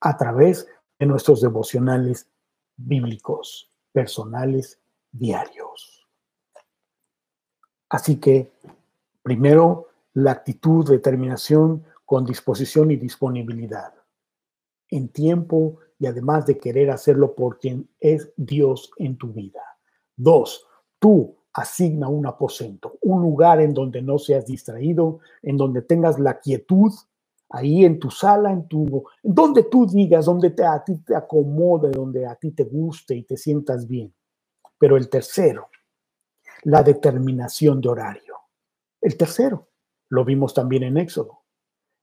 a 0.00 0.16
través 0.16 0.66
de 0.98 1.06
nuestros 1.06 1.40
devocionales 1.40 2.28
bíblicos 2.76 3.70
personales 3.92 4.78
diarios. 5.10 6.06
Así 7.88 8.16
que, 8.16 8.52
primero, 9.22 9.88
la 10.12 10.32
actitud, 10.32 10.88
determinación 10.88 11.84
con 12.08 12.24
disposición 12.24 12.90
y 12.90 12.96
disponibilidad, 12.96 13.92
en 14.88 15.10
tiempo 15.10 15.76
y 15.98 16.06
además 16.06 16.46
de 16.46 16.56
querer 16.56 16.90
hacerlo 16.90 17.34
por 17.34 17.58
quien 17.58 17.90
es 18.00 18.32
Dios 18.34 18.90
en 18.96 19.18
tu 19.18 19.34
vida. 19.34 19.60
Dos, 20.16 20.66
tú 20.98 21.36
asigna 21.52 22.08
un 22.08 22.24
aposento, 22.24 22.96
un 23.02 23.20
lugar 23.20 23.60
en 23.60 23.74
donde 23.74 24.00
no 24.00 24.18
seas 24.18 24.46
distraído, 24.46 25.18
en 25.42 25.58
donde 25.58 25.82
tengas 25.82 26.18
la 26.18 26.40
quietud 26.40 26.90
ahí 27.50 27.84
en 27.84 27.98
tu 27.98 28.10
sala, 28.10 28.52
en 28.52 28.66
tu, 28.68 29.04
donde 29.22 29.64
tú 29.64 29.86
digas, 29.86 30.24
donde 30.24 30.48
te, 30.48 30.64
a 30.64 30.82
ti 30.82 30.96
te 31.04 31.14
acomode, 31.14 31.90
donde 31.90 32.24
a 32.26 32.36
ti 32.36 32.52
te 32.52 32.64
guste 32.64 33.16
y 33.16 33.24
te 33.24 33.36
sientas 33.36 33.86
bien. 33.86 34.14
Pero 34.78 34.96
el 34.96 35.10
tercero, 35.10 35.68
la 36.62 36.82
determinación 36.82 37.82
de 37.82 37.90
horario. 37.90 38.34
El 38.98 39.14
tercero, 39.18 39.68
lo 40.08 40.24
vimos 40.24 40.54
también 40.54 40.84
en 40.84 40.96
Éxodo. 40.96 41.42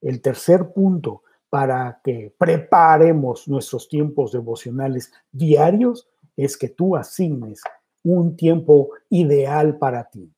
El 0.00 0.20
tercer 0.20 0.72
punto 0.72 1.22
para 1.48 2.00
que 2.02 2.34
preparemos 2.36 3.48
nuestros 3.48 3.88
tiempos 3.88 4.32
devocionales 4.32 5.12
diarios 5.32 6.08
es 6.36 6.56
que 6.56 6.68
tú 6.68 6.96
asignes 6.96 7.62
un 8.02 8.36
tiempo 8.36 8.90
ideal 9.08 9.78
para 9.78 10.04
ti, 10.04 10.32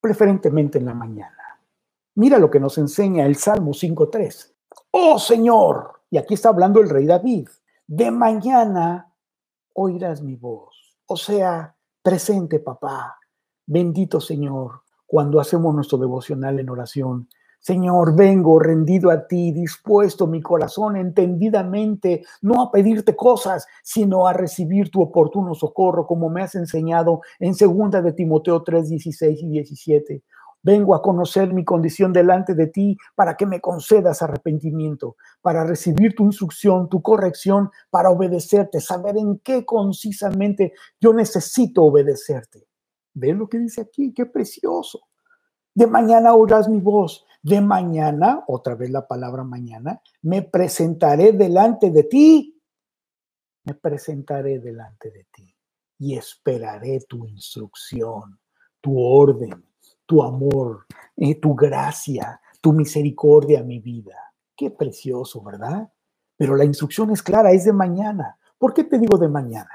preferentemente 0.00 0.78
en 0.78 0.86
la 0.86 0.94
mañana. 0.94 1.60
Mira 2.14 2.38
lo 2.38 2.50
que 2.50 2.60
nos 2.60 2.78
enseña 2.78 3.26
el 3.26 3.36
Salmo 3.36 3.72
5.3. 3.72 4.52
Oh 4.92 5.18
Señor, 5.18 6.02
y 6.10 6.18
aquí 6.18 6.34
está 6.34 6.50
hablando 6.50 6.80
el 6.80 6.90
rey 6.90 7.06
David, 7.06 7.48
de 7.86 8.10
mañana 8.10 9.12
oirás 9.74 10.22
mi 10.22 10.36
voz. 10.36 10.98
O 11.06 11.16
sea, 11.16 11.74
presente 12.02 12.58
papá, 12.58 13.18
bendito 13.66 14.20
Señor, 14.20 14.82
cuando 15.06 15.40
hacemos 15.40 15.74
nuestro 15.74 15.98
devocional 15.98 16.58
en 16.58 16.70
oración. 16.70 17.28
Señor, 17.62 18.16
vengo 18.16 18.58
rendido 18.58 19.08
a 19.08 19.28
ti, 19.28 19.52
dispuesto 19.52 20.26
mi 20.26 20.42
corazón 20.42 20.96
entendidamente, 20.96 22.24
no 22.40 22.60
a 22.60 22.72
pedirte 22.72 23.14
cosas, 23.14 23.68
sino 23.84 24.26
a 24.26 24.32
recibir 24.32 24.90
tu 24.90 25.00
oportuno 25.00 25.54
socorro, 25.54 26.04
como 26.04 26.28
me 26.28 26.42
has 26.42 26.56
enseñado 26.56 27.20
en 27.38 27.54
segunda 27.54 28.02
de 28.02 28.14
Timoteo 28.14 28.64
3, 28.64 28.88
16 28.88 29.42
y 29.44 29.48
17. 29.48 30.24
Vengo 30.64 30.96
a 30.96 31.02
conocer 31.02 31.54
mi 31.54 31.64
condición 31.64 32.12
delante 32.12 32.56
de 32.56 32.66
ti 32.66 32.96
para 33.14 33.36
que 33.36 33.46
me 33.46 33.60
concedas 33.60 34.22
arrepentimiento, 34.22 35.14
para 35.40 35.62
recibir 35.62 36.16
tu 36.16 36.24
instrucción, 36.24 36.88
tu 36.88 37.00
corrección, 37.00 37.70
para 37.90 38.10
obedecerte, 38.10 38.80
saber 38.80 39.16
en 39.18 39.38
qué 39.38 39.64
concisamente 39.64 40.72
yo 41.00 41.12
necesito 41.12 41.84
obedecerte. 41.84 42.66
¿Ven 43.14 43.38
lo 43.38 43.48
que 43.48 43.60
dice 43.60 43.82
aquí? 43.82 44.12
Qué 44.12 44.26
precioso. 44.26 45.00
De 45.74 45.86
mañana 45.86 46.34
oirás 46.34 46.68
mi 46.68 46.80
voz. 46.80 47.26
De 47.42 47.60
mañana, 47.60 48.44
otra 48.46 48.74
vez 48.74 48.90
la 48.90 49.06
palabra 49.06 49.42
mañana, 49.42 50.00
me 50.22 50.42
presentaré 50.42 51.32
delante 51.32 51.90
de 51.90 52.04
ti. 52.04 52.60
Me 53.64 53.74
presentaré 53.74 54.58
delante 54.58 55.10
de 55.10 55.24
ti 55.32 55.52
y 55.98 56.16
esperaré 56.16 57.00
tu 57.08 57.26
instrucción, 57.26 58.38
tu 58.80 59.00
orden, 59.00 59.64
tu 60.04 60.22
amor, 60.22 60.86
eh, 61.16 61.36
tu 61.36 61.54
gracia, 61.54 62.40
tu 62.60 62.72
misericordia 62.72 63.60
a 63.60 63.64
mi 63.64 63.78
vida. 63.78 64.16
Qué 64.56 64.70
precioso, 64.70 65.42
¿verdad? 65.42 65.88
Pero 66.36 66.56
la 66.56 66.64
instrucción 66.64 67.10
es 67.10 67.22
clara, 67.22 67.52
es 67.52 67.64
de 67.64 67.72
mañana. 67.72 68.36
¿Por 68.58 68.74
qué 68.74 68.84
te 68.84 68.98
digo 68.98 69.16
de 69.16 69.28
mañana? 69.28 69.70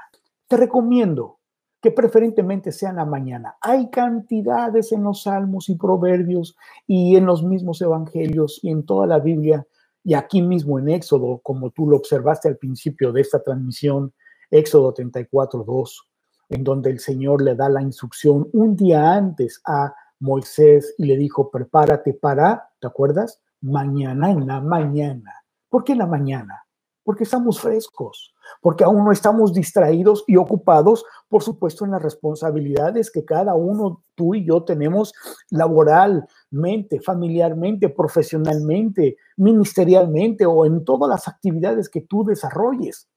Te 0.46 0.58
recomiendo 0.58 1.37
que 1.80 1.90
preferentemente 1.90 2.72
sea 2.72 2.90
en 2.90 2.96
la 2.96 3.04
mañana. 3.04 3.56
Hay 3.60 3.90
cantidades 3.90 4.92
en 4.92 5.04
los 5.04 5.22
salmos 5.22 5.68
y 5.68 5.76
proverbios 5.76 6.56
y 6.86 7.16
en 7.16 7.26
los 7.26 7.44
mismos 7.44 7.80
evangelios 7.80 8.60
y 8.62 8.70
en 8.70 8.84
toda 8.84 9.06
la 9.06 9.18
Biblia 9.18 9.66
y 10.08 10.14
aquí 10.14 10.40
mismo 10.40 10.78
en 10.78 10.88
Éxodo, 10.88 11.38
como 11.42 11.70
tú 11.70 11.86
lo 11.86 11.98
observaste 11.98 12.48
al 12.48 12.56
principio 12.56 13.12
de 13.12 13.20
esta 13.20 13.42
transmisión, 13.42 14.14
Éxodo 14.50 14.94
34, 14.94 15.64
2, 15.64 16.08
en 16.48 16.64
donde 16.64 16.90
el 16.90 16.98
Señor 16.98 17.42
le 17.42 17.54
da 17.54 17.68
la 17.68 17.82
instrucción 17.82 18.48
un 18.54 18.74
día 18.74 19.12
antes 19.12 19.60
a 19.66 19.94
Moisés 20.20 20.94
y 20.96 21.04
le 21.04 21.16
dijo, 21.16 21.50
prepárate 21.50 22.14
para, 22.14 22.70
¿te 22.80 22.86
acuerdas? 22.86 23.42
Mañana 23.60 24.30
en 24.30 24.46
la 24.46 24.60
mañana. 24.60 25.44
¿Por 25.68 25.84
qué 25.84 25.92
en 25.92 25.98
la 25.98 26.06
mañana? 26.06 26.64
Porque 27.08 27.24
estamos 27.24 27.58
frescos, 27.58 28.34
porque 28.60 28.84
aún 28.84 29.02
no 29.02 29.12
estamos 29.12 29.54
distraídos 29.54 30.24
y 30.26 30.36
ocupados, 30.36 31.06
por 31.30 31.42
supuesto, 31.42 31.86
en 31.86 31.92
las 31.92 32.02
responsabilidades 32.02 33.10
que 33.10 33.24
cada 33.24 33.54
uno, 33.54 34.04
tú 34.14 34.34
y 34.34 34.44
yo, 34.44 34.62
tenemos 34.62 35.14
laboralmente, 35.48 37.00
familiarmente, 37.00 37.88
profesionalmente, 37.88 39.16
ministerialmente 39.38 40.44
o 40.44 40.66
en 40.66 40.84
todas 40.84 41.08
las 41.08 41.28
actividades 41.28 41.88
que 41.88 42.02
tú 42.02 42.24
desarrolles. 42.24 43.08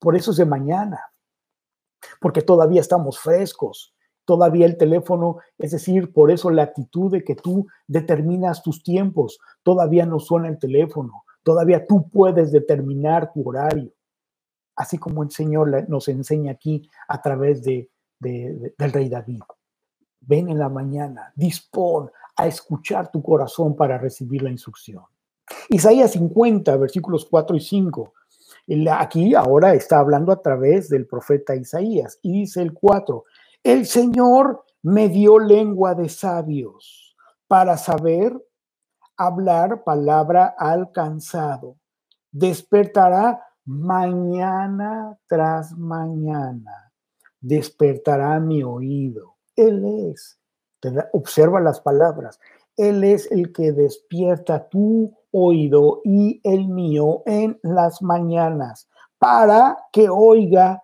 Por 0.00 0.16
eso 0.16 0.32
es 0.32 0.38
de 0.38 0.44
mañana, 0.44 1.00
porque 2.20 2.42
todavía 2.42 2.80
estamos 2.80 3.20
frescos 3.20 3.94
todavía 4.24 4.66
el 4.66 4.76
teléfono, 4.76 5.36
es 5.56 5.70
decir, 5.70 6.12
por 6.12 6.32
eso 6.32 6.50
la 6.50 6.64
actitud 6.64 7.12
de 7.12 7.22
que 7.22 7.36
tú 7.36 7.68
determinas 7.86 8.60
tus 8.60 8.82
tiempos, 8.82 9.38
todavía 9.62 10.04
no 10.04 10.18
suena 10.18 10.48
el 10.48 10.58
teléfono, 10.58 11.22
todavía 11.46 11.86
tú 11.86 12.10
puedes 12.10 12.50
determinar 12.50 13.32
tu 13.32 13.48
horario, 13.48 13.92
así 14.74 14.98
como 14.98 15.22
el 15.22 15.30
Señor 15.30 15.88
nos 15.88 16.08
enseña 16.08 16.50
aquí 16.50 16.90
a 17.06 17.22
través 17.22 17.62
de, 17.62 17.88
del 18.18 18.92
rey 18.92 19.08
David. 19.08 19.42
Ven 20.22 20.48
en 20.48 20.58
la 20.58 20.68
mañana, 20.68 21.32
dispón 21.36 22.10
a 22.36 22.48
escuchar 22.48 23.12
tu 23.12 23.22
corazón 23.22 23.76
para 23.76 23.96
recibir 23.96 24.42
la 24.42 24.50
instrucción. 24.50 25.04
Isaías 25.68 26.10
50, 26.10 26.76
versículos 26.78 27.24
4 27.30 27.56
y 27.56 27.60
5. 27.60 28.12
Aquí 28.98 29.36
ahora 29.36 29.72
está 29.74 30.00
hablando 30.00 30.32
a 30.32 30.42
través 30.42 30.88
del 30.88 31.06
profeta 31.06 31.54
Isaías 31.54 32.18
y 32.22 32.40
dice 32.40 32.60
el 32.60 32.72
4, 32.72 33.22
el 33.62 33.86
Señor 33.86 34.64
me 34.82 35.08
dio 35.08 35.38
lengua 35.38 35.94
de 35.94 36.08
sabios 36.08 37.16
para 37.46 37.76
saber 37.76 38.36
hablar 39.16 39.84
palabra 39.84 40.54
alcanzado. 40.58 41.76
Despertará 42.30 43.42
mañana 43.64 45.18
tras 45.26 45.72
mañana. 45.76 46.92
Despertará 47.40 48.38
mi 48.40 48.62
oído. 48.62 49.36
Él 49.54 49.84
es. 50.10 50.38
Observa 51.12 51.60
las 51.60 51.80
palabras. 51.80 52.38
Él 52.76 53.04
es 53.04 53.30
el 53.32 53.52
que 53.52 53.72
despierta 53.72 54.68
tu 54.68 55.16
oído 55.30 56.02
y 56.04 56.40
el 56.44 56.68
mío 56.68 57.22
en 57.26 57.58
las 57.62 58.02
mañanas 58.02 58.88
para 59.18 59.76
que 59.92 60.08
oiga 60.08 60.82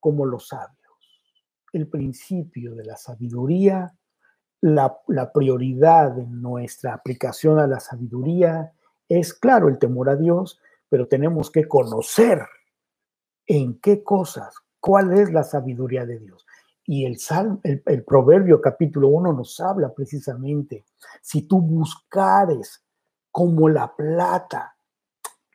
como 0.00 0.26
los 0.26 0.48
sabios. 0.48 0.74
El 1.72 1.88
principio 1.88 2.74
de 2.74 2.84
la 2.84 2.96
sabiduría, 2.96 3.96
la, 4.64 5.30
prioridad 5.30 6.18
en 6.18 6.40
nuestra 6.40 6.94
aplicación 6.94 7.58
a 7.58 7.66
la 7.66 7.80
sabiduría 7.80 8.72
es, 9.06 9.34
claro, 9.34 9.68
el 9.68 9.78
temor 9.78 10.08
a 10.08 10.16
Dios, 10.16 10.58
pero 10.88 11.06
tenemos 11.06 11.50
que 11.50 11.68
conocer 11.68 12.40
en 13.46 13.78
qué 13.80 14.02
cosas, 14.02 14.54
cuál 14.80 15.12
es 15.12 15.30
la 15.30 15.42
sabiduría 15.42 16.06
de 16.06 16.18
Dios. 16.18 16.46
Y 16.86 17.04
el, 17.04 17.18
el, 17.84 18.04
Proverbio 18.04 18.62
capítulo 18.62 19.08
1 19.08 19.34
nos 19.34 19.60
habla 19.60 19.92
precisamente, 19.92 20.86
si 21.20 21.42
tú 21.42 21.60
buscares 21.60 22.82
como 23.30 23.68
la 23.68 23.94
plata 23.94 24.76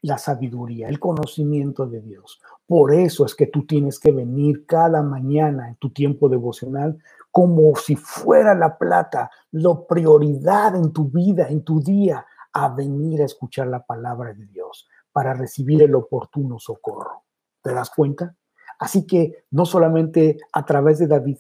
la 0.02 0.20
sabiduría, 0.20 0.88
el 0.88 1.00
conocimiento 1.00 1.88
de 1.88 2.02
Dios. 2.02 2.40
Por 2.68 2.94
eso 2.94 3.26
es 3.26 3.34
que 3.34 3.48
tú 3.48 3.66
tienes 3.66 4.00
que 4.00 4.12
venir 4.12 4.68
cada 4.68 5.02
mañana 5.02 5.68
en 5.68 5.76
tu 5.78 5.90
tiempo 5.90 6.30
devocional 6.30 7.00
como 7.32 7.76
si 7.76 7.96
fuera 7.96 8.56
la 8.56 8.78
plata, 8.78 9.30
la 9.52 9.86
prioridad 9.88 10.76
en 10.76 10.92
tu 10.92 11.10
vida, 11.10 11.48
en 11.50 11.64
tu 11.64 11.82
día, 11.82 12.26
a 12.54 12.70
venir 12.70 13.22
a 13.22 13.26
escuchar 13.26 13.68
la 13.68 13.86
palabra 13.86 14.34
de 14.34 14.46
Dios 14.48 14.88
para 15.12 15.34
recibir 15.34 15.82
el 15.84 15.96
oportuno 15.96 16.60
socorro. 16.60 17.24
¿Te 17.62 17.74
das 17.74 17.90
cuenta? 17.90 18.36
Así 18.80 19.06
que 19.06 19.46
no 19.52 19.66
solamente 19.66 20.38
a 20.54 20.66
través 20.66 21.00
de 21.00 21.08
David, 21.08 21.38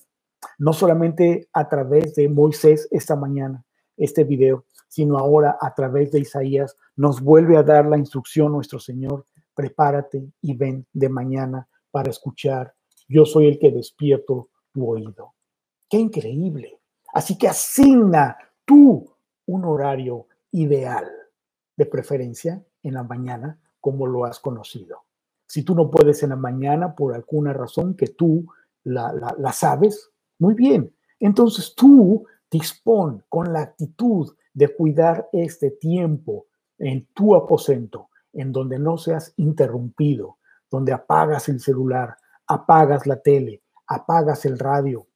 no 0.58 0.74
solamente 0.74 1.50
a 1.54 1.68
través 1.68 2.16
de 2.16 2.30
Moisés 2.30 2.88
esta 2.92 3.16
mañana, 3.16 3.66
este 3.98 4.24
video, 4.24 4.66
sino 4.88 5.18
ahora 5.18 5.58
a 5.60 5.74
través 5.74 6.12
de 6.12 6.20
Isaías, 6.20 6.76
nos 6.96 7.22
vuelve 7.22 7.58
a 7.58 7.64
dar 7.64 7.86
la 7.86 7.98
instrucción 7.98 8.52
nuestro 8.52 8.80
Señor, 8.80 9.26
prepárate 9.54 10.32
y 10.42 10.56
ven 10.56 10.86
de 10.94 11.10
mañana 11.10 11.68
para 11.92 12.10
escuchar, 12.10 12.74
yo 13.08 13.26
soy 13.26 13.48
el 13.48 13.60
que 13.60 13.72
despierto 13.72 14.50
tu 14.72 14.90
oído. 14.90 15.34
Qué 15.90 15.98
increíble. 15.98 16.80
Así 17.14 17.38
que 17.38 17.48
asigna 17.48 18.38
tú 18.66 19.10
un 19.48 19.66
horario 19.66 20.28
ideal, 20.52 21.10
de 21.76 21.86
preferencia 21.86 22.64
en 22.84 22.94
la 22.94 23.04
mañana, 23.04 23.58
como 23.80 24.06
lo 24.06 24.26
has 24.26 24.40
conocido. 24.40 25.04
Si 25.48 25.64
tú 25.64 25.74
no 25.74 25.90
puedes 25.90 26.22
en 26.24 26.30
la 26.30 26.36
mañana 26.36 26.94
por 26.94 27.16
alguna 27.16 27.54
razón 27.54 27.96
que 27.96 28.08
tú 28.08 28.46
la, 28.84 29.54
sabes, 29.54 30.12
muy 30.38 30.54
bien. 30.54 30.94
Entonces 31.20 31.74
tú 31.76 32.26
dispón 32.52 33.24
con 33.30 33.54
la 33.54 33.62
actitud 33.62 34.36
de 34.54 34.76
cuidar 34.76 35.30
este 35.32 35.72
tiempo 35.72 36.48
en 36.78 37.08
tu 37.14 37.36
aposento, 37.36 38.10
en 38.34 38.52
donde 38.52 38.78
no 38.78 38.98
seas 38.98 39.34
interrumpido, 39.38 40.38
donde 40.70 40.94
apagas 40.94 41.50
el 41.50 41.60
celular, 41.60 42.18
apagas 42.46 43.08
la 43.08 43.22
tele, 43.22 43.64
apagas 43.88 44.46
el 44.46 44.60
radio, 44.60 45.08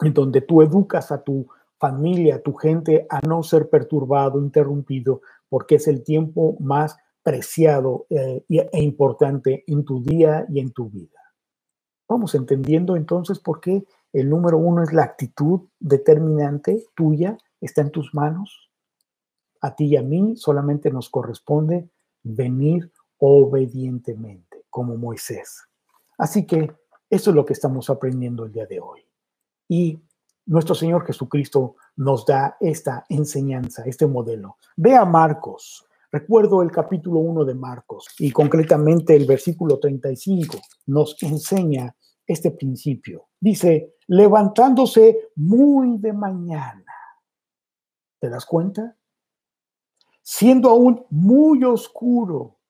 en 0.00 0.12
donde 0.12 0.40
tú 0.40 0.62
educas 0.62 1.12
a 1.12 1.22
tu 1.22 1.48
familia, 1.78 2.36
a 2.36 2.42
tu 2.42 2.54
gente 2.54 3.06
a 3.10 3.20
no 3.26 3.42
ser 3.42 3.68
perturbado, 3.68 4.38
interrumpido, 4.38 5.20
porque 5.48 5.76
es 5.76 5.86
el 5.88 6.02
tiempo 6.02 6.56
más 6.60 6.96
preciado 7.22 8.06
eh, 8.10 8.44
e 8.48 8.82
importante 8.82 9.64
en 9.66 9.84
tu 9.84 10.02
día 10.02 10.46
y 10.48 10.60
en 10.60 10.72
tu 10.72 10.90
vida. 10.90 11.18
Vamos 12.08 12.34
entendiendo 12.34 12.96
entonces 12.96 13.38
por 13.38 13.60
qué 13.60 13.84
el 14.12 14.28
número 14.28 14.58
uno 14.58 14.82
es 14.82 14.92
la 14.92 15.04
actitud 15.04 15.62
determinante 15.80 16.84
tuya, 16.94 17.36
está 17.60 17.80
en 17.80 17.90
tus 17.90 18.14
manos. 18.14 18.70
A 19.60 19.74
ti 19.74 19.86
y 19.86 19.96
a 19.96 20.02
mí 20.02 20.36
solamente 20.36 20.90
nos 20.90 21.08
corresponde 21.08 21.88
venir 22.22 22.92
obedientemente, 23.18 24.64
como 24.68 24.96
Moisés. 24.96 25.64
Así 26.18 26.46
que 26.46 26.72
eso 27.08 27.30
es 27.30 27.36
lo 27.36 27.44
que 27.44 27.54
estamos 27.54 27.88
aprendiendo 27.88 28.44
el 28.44 28.52
día 28.52 28.66
de 28.66 28.80
hoy. 28.80 29.03
Y 29.68 29.98
nuestro 30.46 30.74
Señor 30.74 31.06
Jesucristo 31.06 31.76
nos 31.96 32.26
da 32.26 32.56
esta 32.60 33.04
enseñanza, 33.08 33.84
este 33.86 34.06
modelo. 34.06 34.58
Ve 34.76 34.94
a 34.94 35.04
Marcos, 35.04 35.86
Recuerdo 36.14 36.62
el 36.62 36.70
capítulo 36.70 37.18
1 37.18 37.44
de 37.44 37.56
Marcos 37.56 38.06
y 38.20 38.30
concretamente 38.30 39.16
el 39.16 39.26
versículo 39.26 39.80
35 39.80 40.58
nos 40.86 41.20
enseña 41.20 41.92
este 42.24 42.52
principio. 42.52 43.30
Dice, 43.40 43.96
levantándose 44.06 45.30
muy 45.34 45.98
de 45.98 46.12
mañana. 46.12 46.84
¿Te 48.20 48.30
das 48.30 48.46
cuenta? 48.46 48.96
Siendo 50.22 50.70
aún 50.70 51.04
muy 51.10 51.64
oscuro, 51.64 52.60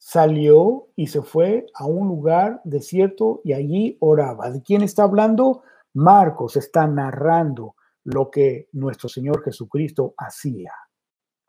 salió 0.00 0.88
y 0.96 1.08
se 1.08 1.20
fue 1.20 1.66
a 1.74 1.84
un 1.84 2.08
lugar 2.08 2.62
desierto 2.64 3.42
y 3.44 3.52
allí 3.52 3.98
oraba. 4.00 4.50
¿De 4.50 4.62
quién 4.62 4.82
está 4.82 5.02
hablando? 5.02 5.62
Marcos 5.92 6.56
está 6.56 6.86
narrando 6.86 7.76
lo 8.04 8.30
que 8.30 8.70
nuestro 8.72 9.10
Señor 9.10 9.44
Jesucristo 9.44 10.14
hacía. 10.16 10.72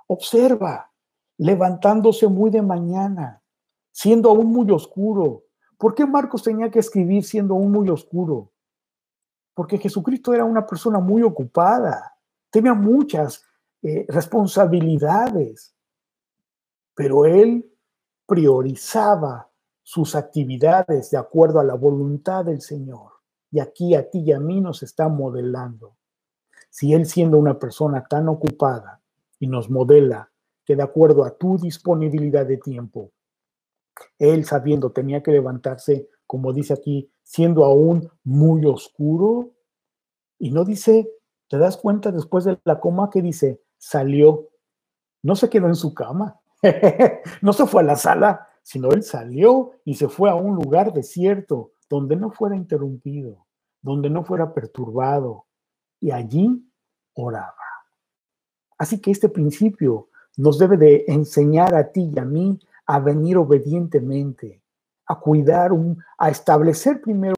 Observa, 0.07 0.91
levantándose 1.37 2.27
muy 2.27 2.51
de 2.51 2.61
mañana, 2.61 3.41
siendo 3.89 4.29
aún 4.29 4.47
muy 4.47 4.69
oscuro. 4.69 5.45
¿Por 5.77 5.95
qué 5.95 6.05
Marcos 6.05 6.43
tenía 6.43 6.69
que 6.69 6.79
escribir 6.79 7.23
siendo 7.23 7.53
aún 7.53 7.71
muy 7.71 7.89
oscuro? 7.89 8.51
Porque 9.53 9.77
Jesucristo 9.77 10.33
era 10.33 10.43
una 10.43 10.65
persona 10.65 10.99
muy 10.99 11.23
ocupada, 11.23 12.17
tenía 12.49 12.73
muchas 12.73 13.45
eh, 13.81 14.05
responsabilidades, 14.09 15.73
pero 16.93 17.25
él 17.25 17.70
priorizaba 18.31 19.51
sus 19.83 20.15
actividades 20.15 21.11
de 21.11 21.17
acuerdo 21.17 21.59
a 21.59 21.65
la 21.65 21.73
voluntad 21.73 22.45
del 22.45 22.61
Señor. 22.61 23.11
Y 23.51 23.59
aquí 23.59 23.93
a 23.93 24.09
ti 24.09 24.19
y 24.19 24.31
a 24.31 24.39
mí 24.39 24.61
nos 24.61 24.83
está 24.83 25.09
modelando. 25.09 25.97
Si 26.69 26.93
él 26.93 27.05
siendo 27.05 27.37
una 27.37 27.59
persona 27.59 28.05
tan 28.09 28.29
ocupada, 28.29 29.01
y 29.37 29.47
nos 29.47 29.69
modela 29.69 30.31
que 30.63 30.77
de 30.77 30.83
acuerdo 30.83 31.25
a 31.25 31.35
tu 31.35 31.57
disponibilidad 31.57 32.45
de 32.45 32.55
tiempo, 32.55 33.11
él 34.17 34.45
sabiendo 34.45 34.93
tenía 34.93 35.21
que 35.21 35.31
levantarse, 35.31 36.07
como 36.25 36.53
dice 36.53 36.73
aquí, 36.73 37.11
siendo 37.23 37.65
aún 37.65 38.09
muy 38.23 38.65
oscuro. 38.65 39.51
Y 40.39 40.51
no 40.51 40.63
dice, 40.63 41.11
¿te 41.49 41.57
das 41.57 41.75
cuenta 41.75 42.13
después 42.13 42.45
de 42.45 42.57
la 42.63 42.79
coma 42.79 43.09
que 43.09 43.21
dice, 43.21 43.61
salió? 43.77 44.47
No 45.21 45.35
se 45.35 45.49
quedó 45.49 45.67
en 45.67 45.75
su 45.75 45.93
cama, 45.93 46.40
no 47.41 47.53
se 47.53 47.65
fue 47.65 47.81
a 47.81 47.85
la 47.85 47.95
sala, 47.95 48.47
sino 48.63 48.91
él 48.91 49.03
salió 49.03 49.71
y 49.85 49.95
se 49.95 50.07
fue 50.07 50.29
a 50.29 50.35
un 50.35 50.55
lugar 50.55 50.93
desierto, 50.93 51.73
donde 51.89 52.15
no 52.15 52.31
fuera 52.31 52.55
interrumpido, 52.55 53.45
donde 53.81 54.09
no 54.09 54.23
fuera 54.23 54.53
perturbado, 54.53 55.45
y 55.99 56.11
allí 56.11 56.65
oraba. 57.13 57.55
Así 58.77 58.99
que 58.99 59.11
este 59.11 59.29
principio 59.29 60.09
nos 60.37 60.57
debe 60.57 60.77
de 60.77 61.05
enseñar 61.07 61.75
a 61.75 61.91
ti 61.91 62.11
y 62.13 62.19
a 62.19 62.25
mí 62.25 62.59
a 62.85 62.99
venir 62.99 63.37
obedientemente, 63.37 64.61
a 65.05 65.19
cuidar, 65.19 65.71
un, 65.71 66.01
a 66.17 66.29
establecer 66.29 67.01
primero 67.01 67.35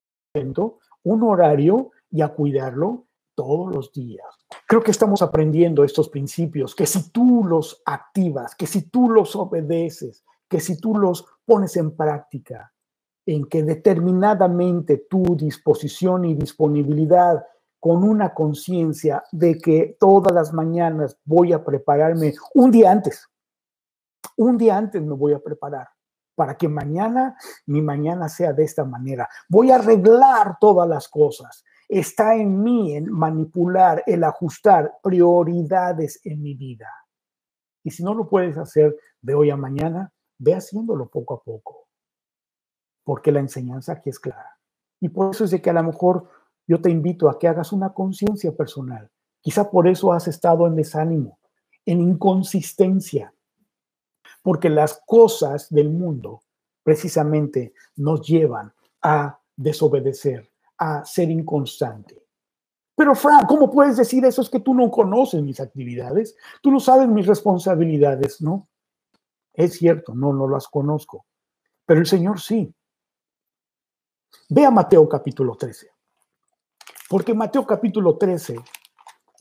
un 1.04 1.24
horario 1.24 1.92
y 2.10 2.22
a 2.22 2.30
cuidarlo 2.30 3.06
todos 3.36 3.74
los 3.74 3.92
días. 3.92 4.43
Creo 4.74 4.82
que 4.82 4.90
estamos 4.90 5.22
aprendiendo 5.22 5.84
estos 5.84 6.10
principios, 6.10 6.74
que 6.74 6.88
si 6.88 7.12
tú 7.12 7.46
los 7.46 7.84
activas, 7.86 8.56
que 8.56 8.66
si 8.66 8.90
tú 8.90 9.08
los 9.08 9.36
obedeces, 9.36 10.26
que 10.50 10.60
si 10.60 10.82
tú 10.82 10.98
los 10.98 11.28
pones 11.46 11.78
en 11.78 11.96
práctica, 11.96 12.74
en 13.24 13.46
que 13.46 13.62
determinadamente 13.62 15.06
tu 15.08 15.36
disposición 15.36 16.26
y 16.26 16.34
disponibilidad 16.34 17.46
con 17.80 18.04
una 18.04 18.34
conciencia 18.34 19.24
de 19.32 19.60
que 19.60 19.96
todas 20.00 20.34
las 20.34 20.52
mañanas 20.54 21.20
voy 21.24 21.54
a 21.54 21.64
prepararme 21.64 22.34
un 22.56 22.72
día 22.72 22.92
antes, 22.92 23.30
un 24.38 24.58
día 24.58 24.76
antes 24.76 25.04
me 25.04 25.14
voy 25.14 25.34
a 25.34 25.40
preparar 25.40 25.88
para 26.34 26.58
que 26.58 26.68
mañana 26.68 27.38
mi 27.68 27.84
mañana 27.84 28.28
sea 28.28 28.54
de 28.54 28.64
esta 28.64 28.84
manera. 28.86 29.30
Voy 29.48 29.70
a 29.70 29.76
arreglar 29.76 30.58
todas 30.60 30.90
las 30.90 31.08
cosas. 31.10 31.64
Está 31.96 32.36
en 32.36 32.64
mí 32.64 32.96
en 32.96 33.12
manipular, 33.12 34.02
el 34.08 34.24
ajustar 34.24 34.96
prioridades 35.04 36.20
en 36.24 36.42
mi 36.42 36.56
vida. 36.56 36.90
Y 37.84 37.92
si 37.92 38.04
no 38.04 38.16
lo 38.16 38.28
puedes 38.28 38.58
hacer 38.58 38.98
de 39.22 39.36
hoy 39.36 39.52
a 39.52 39.58
mañana, 39.58 40.12
ve 40.40 40.56
haciéndolo 40.56 41.08
poco 41.08 41.36
a 41.36 41.44
poco. 41.44 41.88
Porque 43.04 43.32
la 43.32 43.42
enseñanza 43.42 43.94
aquí 43.94 44.10
es 44.10 44.20
clara. 44.20 44.58
Y 45.00 45.10
por 45.10 45.36
eso 45.36 45.44
es 45.44 45.52
de 45.52 45.62
que 45.62 45.70
a 45.70 45.74
lo 45.74 45.84
mejor 45.84 46.28
yo 46.66 46.82
te 46.82 46.90
invito 46.90 47.30
a 47.30 47.38
que 47.38 47.48
hagas 47.48 47.72
una 47.72 47.94
conciencia 47.94 48.52
personal. 48.58 49.12
Quizá 49.40 49.70
por 49.70 49.88
eso 49.88 50.12
has 50.12 50.28
estado 50.28 50.66
en 50.66 50.76
desánimo, 50.76 51.38
en 51.86 52.02
inconsistencia, 52.02 53.36
porque 54.42 54.72
las 54.72 55.00
cosas 55.06 55.70
del 55.70 55.92
mundo 55.92 56.42
precisamente 56.82 57.76
nos 57.98 58.28
llevan 58.28 58.74
a 59.00 59.40
desobedecer, 59.56 60.53
a 60.84 61.06
ser 61.06 61.30
inconstante. 61.30 62.24
Pero 62.96 63.16
Frank, 63.16 63.48
¿cómo 63.48 63.72
puedes 63.72 63.98
decir 63.98 64.24
eso? 64.26 64.42
Es 64.42 64.50
que 64.50 64.60
tú 64.60 64.74
no 64.74 64.90
conoces 64.92 65.42
mis 65.42 65.60
actividades, 65.60 66.36
tú 66.62 66.72
no 66.72 66.80
sabes 66.80 67.08
mis 67.08 67.26
responsabilidades, 67.26 68.42
¿no? 68.42 68.68
Es 69.54 69.74
cierto, 69.74 70.14
no, 70.14 70.34
no 70.34 70.48
las 70.48 70.68
conozco, 70.68 71.26
pero 71.86 72.00
el 72.00 72.06
Señor 72.06 72.40
sí. 72.40 72.74
Ve 74.50 74.66
a 74.66 74.72
Mateo 74.72 75.08
capítulo 75.08 75.56
13, 75.56 75.88
porque 77.10 77.34
Mateo 77.34 77.66
capítulo 77.66 78.18
13 78.18 78.56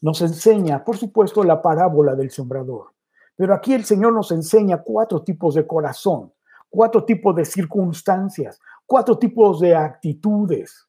nos 0.02 0.20
enseña, 0.20 0.84
por 0.84 0.96
supuesto, 0.96 1.44
la 1.44 1.62
parábola 1.62 2.14
del 2.14 2.30
sembrador. 2.30 2.92
Pero 3.36 3.54
aquí 3.54 3.72
el 3.72 3.84
Señor 3.84 4.12
nos 4.12 4.30
enseña 4.32 4.82
cuatro 4.82 5.22
tipos 5.22 5.54
de 5.54 5.66
corazón, 5.66 6.32
cuatro 6.68 7.04
tipos 7.04 7.34
de 7.36 7.44
circunstancias, 7.44 8.60
cuatro 8.86 9.18
tipos 9.18 9.60
de 9.60 9.74
actitudes. 9.74 10.88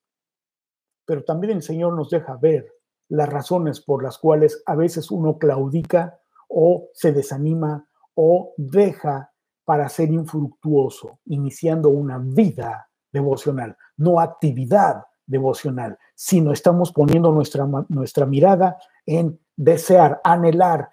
Pero 1.06 1.24
también 1.24 1.58
el 1.58 1.63
Señor 1.63 1.94
nos 1.94 2.10
deja 2.10 2.38
ver 2.38 2.68
las 3.10 3.30
razones 3.30 3.82
por 3.82 4.04
las 4.04 4.18
cuales 4.18 4.63
a 4.66 4.76
veces 4.76 5.12
uno 5.12 5.38
claudica 5.38 6.20
o 6.48 6.89
se 6.94 7.12
desanima 7.12 7.88
o 8.16 8.54
deja 8.58 9.32
para 9.66 9.88
ser 9.89 10.12
infructuoso, 10.12 11.20
iniciando 11.26 11.89
una 11.89 12.18
vida 12.20 12.89
devocional, 13.12 13.78
no 13.98 14.20
actividad 14.20 15.04
devocional, 15.26 15.98
sino 16.16 16.52
estamos 16.52 16.92
poniendo 16.92 17.32
nuestra, 17.32 17.66
nuestra 17.89 18.26
mirada 18.26 18.78
en 19.06 19.39
desear, 19.56 20.20
anhelar, 20.24 20.89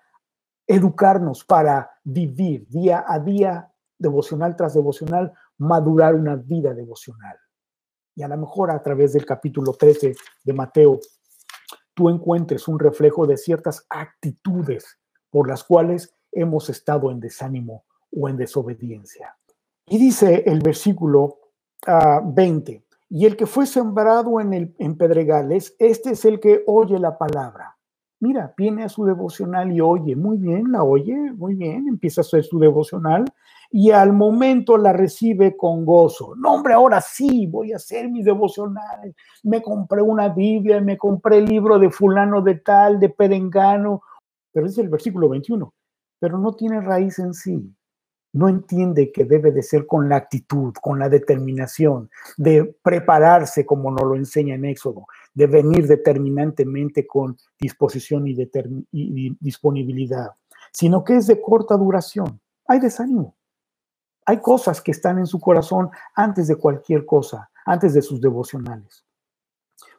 educarnos 0.66 1.44
para 1.44 1.90
vivir 2.04 2.66
día 2.68 3.04
a 3.06 3.18
día, 3.18 3.72
devocional 3.98 4.54
tras 4.56 4.74
devocional, 4.74 5.32
madurar 5.58 6.14
una 6.14 6.36
vida 6.36 6.74
devocional. 6.74 7.36
Y 8.14 8.22
a 8.22 8.28
lo 8.28 8.36
mejor 8.36 8.70
a 8.70 8.82
través 8.82 9.12
del 9.12 9.24
capítulo 9.24 9.72
13 9.72 10.14
de 10.44 10.52
Mateo, 10.52 11.00
tú 11.94 12.08
encuentres 12.08 12.68
un 12.68 12.78
reflejo 12.78 13.26
de 13.26 13.36
ciertas 13.36 13.86
actitudes 13.88 14.98
por 15.30 15.48
las 15.48 15.64
cuales 15.64 16.14
hemos 16.32 16.68
estado 16.70 17.10
en 17.10 17.20
desánimo 17.20 17.84
o 18.12 18.28
en 18.28 18.36
desobediencia. 18.36 19.36
Y 19.86 19.98
dice 19.98 20.44
el 20.46 20.60
versículo 20.60 21.38
20, 22.24 22.82
ah, 22.84 22.94
y 23.08 23.26
el 23.26 23.36
que 23.36 23.46
fue 23.46 23.66
sembrado 23.66 24.40
en, 24.40 24.52
el, 24.52 24.74
en 24.78 24.96
pedregales, 24.96 25.74
este 25.78 26.10
es 26.10 26.24
el 26.24 26.38
que 26.38 26.62
oye 26.66 26.98
la 26.98 27.18
palabra 27.18 27.76
mira, 28.20 28.54
viene 28.56 28.84
a 28.84 28.88
su 28.88 29.04
devocional 29.04 29.72
y 29.72 29.80
oye, 29.80 30.14
muy 30.14 30.38
bien, 30.38 30.70
la 30.70 30.84
oye, 30.84 31.14
muy 31.32 31.54
bien, 31.54 31.88
empieza 31.88 32.20
a 32.20 32.22
hacer 32.22 32.44
su 32.44 32.58
devocional 32.58 33.24
y 33.70 33.90
al 33.90 34.12
momento 34.12 34.76
la 34.76 34.92
recibe 34.92 35.56
con 35.56 35.84
gozo. 35.84 36.34
No, 36.36 36.54
hombre, 36.54 36.74
ahora 36.74 37.00
sí, 37.00 37.46
voy 37.46 37.72
a 37.72 37.76
hacer 37.76 38.08
mis 38.10 38.24
devocionales. 38.24 39.14
Me 39.42 39.62
compré 39.62 40.02
una 40.02 40.28
Biblia, 40.28 40.80
me 40.80 40.98
compré 40.98 41.38
el 41.38 41.46
libro 41.46 41.78
de 41.78 41.90
fulano 41.90 42.42
de 42.42 42.56
tal, 42.56 43.00
de 43.00 43.08
perengano, 43.08 44.02
pero 44.52 44.66
es 44.66 44.76
el 44.78 44.88
versículo 44.88 45.28
21, 45.28 45.72
pero 46.18 46.38
no 46.38 46.52
tiene 46.54 46.80
raíz 46.80 47.18
en 47.20 47.32
sí. 47.32 47.72
No 48.32 48.48
entiende 48.48 49.10
que 49.10 49.24
debe 49.24 49.50
de 49.50 49.62
ser 49.62 49.86
con 49.86 50.08
la 50.08 50.16
actitud, 50.16 50.72
con 50.80 50.98
la 50.98 51.08
determinación, 51.08 52.10
de 52.36 52.76
prepararse 52.82 53.66
como 53.66 53.90
nos 53.90 54.02
lo 54.02 54.14
enseña 54.14 54.54
en 54.54 54.64
Éxodo, 54.64 55.06
de 55.34 55.46
venir 55.46 55.86
determinantemente 55.86 57.06
con 57.06 57.36
disposición 57.60 58.28
y, 58.28 58.36
y 58.92 59.36
disponibilidad, 59.40 60.30
sino 60.72 61.02
que 61.02 61.16
es 61.16 61.26
de 61.26 61.40
corta 61.40 61.76
duración. 61.76 62.40
Hay 62.66 62.78
desánimo. 62.78 63.34
Hay 64.26 64.40
cosas 64.40 64.80
que 64.80 64.92
están 64.92 65.18
en 65.18 65.26
su 65.26 65.40
corazón 65.40 65.90
antes 66.14 66.46
de 66.46 66.54
cualquier 66.54 67.04
cosa, 67.04 67.50
antes 67.64 67.94
de 67.94 68.02
sus 68.02 68.20
devocionales. 68.20 69.04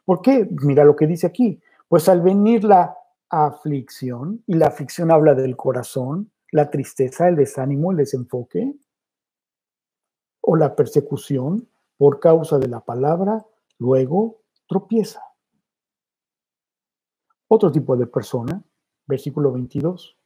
¿Por 0.04 0.22
qué? 0.22 0.48
Mira 0.62 0.84
lo 0.84 0.96
que 0.96 1.06
dice 1.06 1.26
aquí. 1.26 1.60
Pues 1.86 2.08
al 2.08 2.22
venir 2.22 2.64
la 2.64 2.96
aflicción, 3.28 4.42
y 4.46 4.54
la 4.54 4.68
aflicción 4.68 5.10
habla 5.10 5.34
del 5.34 5.56
corazón, 5.56 6.31
la 6.52 6.70
tristeza, 6.70 7.28
el 7.28 7.36
desánimo, 7.36 7.90
el 7.90 7.96
desenfoque, 7.96 8.74
o 10.42 10.54
la 10.54 10.76
persecución 10.76 11.68
por 11.96 12.20
causa 12.20 12.58
de 12.58 12.68
la 12.68 12.80
palabra, 12.80 13.44
luego 13.78 14.42
tropieza. 14.68 15.22
Otro 17.48 17.72
tipo 17.72 17.96
de 17.96 18.06
persona, 18.06 18.62
versículo 19.06 19.52
22, 19.52 20.16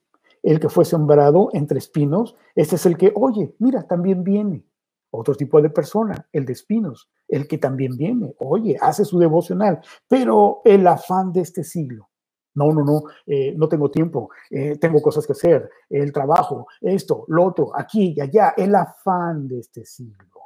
el 0.42 0.60
que 0.60 0.68
fue 0.68 0.84
sembrado 0.84 1.48
entre 1.52 1.78
espinos, 1.78 2.36
este 2.54 2.76
es 2.76 2.86
el 2.86 2.96
que, 2.96 3.12
oye, 3.14 3.54
mira, 3.58 3.86
también 3.86 4.24
viene. 4.24 4.64
Otro 5.10 5.34
tipo 5.34 5.62
de 5.62 5.70
persona, 5.70 6.28
el 6.32 6.44
de 6.44 6.52
espinos, 6.52 7.08
el 7.28 7.46
que 7.46 7.58
también 7.58 7.96
viene, 7.96 8.34
oye, 8.38 8.76
hace 8.80 9.04
su 9.04 9.18
devocional, 9.18 9.80
pero 10.08 10.60
el 10.64 10.86
afán 10.86 11.32
de 11.32 11.40
este 11.42 11.62
siglo. 11.62 12.08
No, 12.56 12.72
no, 12.72 12.84
no, 12.84 13.02
eh, 13.26 13.54
no 13.56 13.68
tengo 13.68 13.90
tiempo, 13.90 14.30
eh, 14.50 14.76
tengo 14.78 15.00
cosas 15.00 15.26
que 15.26 15.32
hacer, 15.32 15.70
el 15.88 16.10
trabajo, 16.12 16.66
esto, 16.80 17.24
lo 17.28 17.44
otro, 17.44 17.70
aquí 17.74 18.14
y 18.16 18.20
allá, 18.20 18.54
el 18.56 18.74
afán 18.74 19.46
de 19.46 19.60
este 19.60 19.84
siglo. 19.84 20.40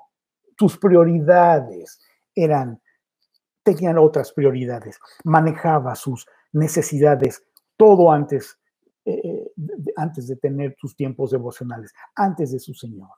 Tus 0.56 0.76
prioridades 0.76 2.00
eran 2.34 2.80
tenían 3.62 3.98
otras 3.98 4.32
prioridades, 4.32 4.98
manejaba 5.24 5.94
sus 5.94 6.26
necesidades 6.52 7.44
todo 7.76 8.12
antes, 8.12 8.58
eh, 9.04 9.52
antes 9.96 10.26
de 10.28 10.36
tener 10.36 10.76
sus 10.78 10.94
tiempos 10.96 11.30
devocionales, 11.30 11.94
antes 12.14 12.52
de 12.52 12.58
su 12.58 12.74
Señor. 12.74 13.10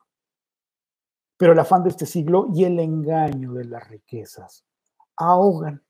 Pero 1.37 1.53
el 1.53 1.59
afán 1.59 1.83
de 1.83 1.91
este 1.91 2.07
siglo 2.07 2.49
y 2.55 2.65
el 2.65 2.79
engaño 2.79 3.55
de 3.55 3.65
las 3.65 3.89
riquezas 3.89 4.65
ahogan 5.17 5.83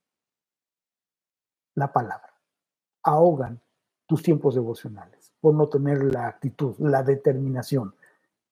la 1.75 1.93
palabra, 1.93 2.32
ahogan 3.03 3.61
tus 4.07 4.23
tiempos 4.23 4.55
devocionales 4.55 5.33
por 5.41 5.55
no 5.55 5.69
tener 5.69 6.05
la 6.05 6.27
actitud, 6.27 6.75
la 6.79 7.03
determinación 7.03 7.95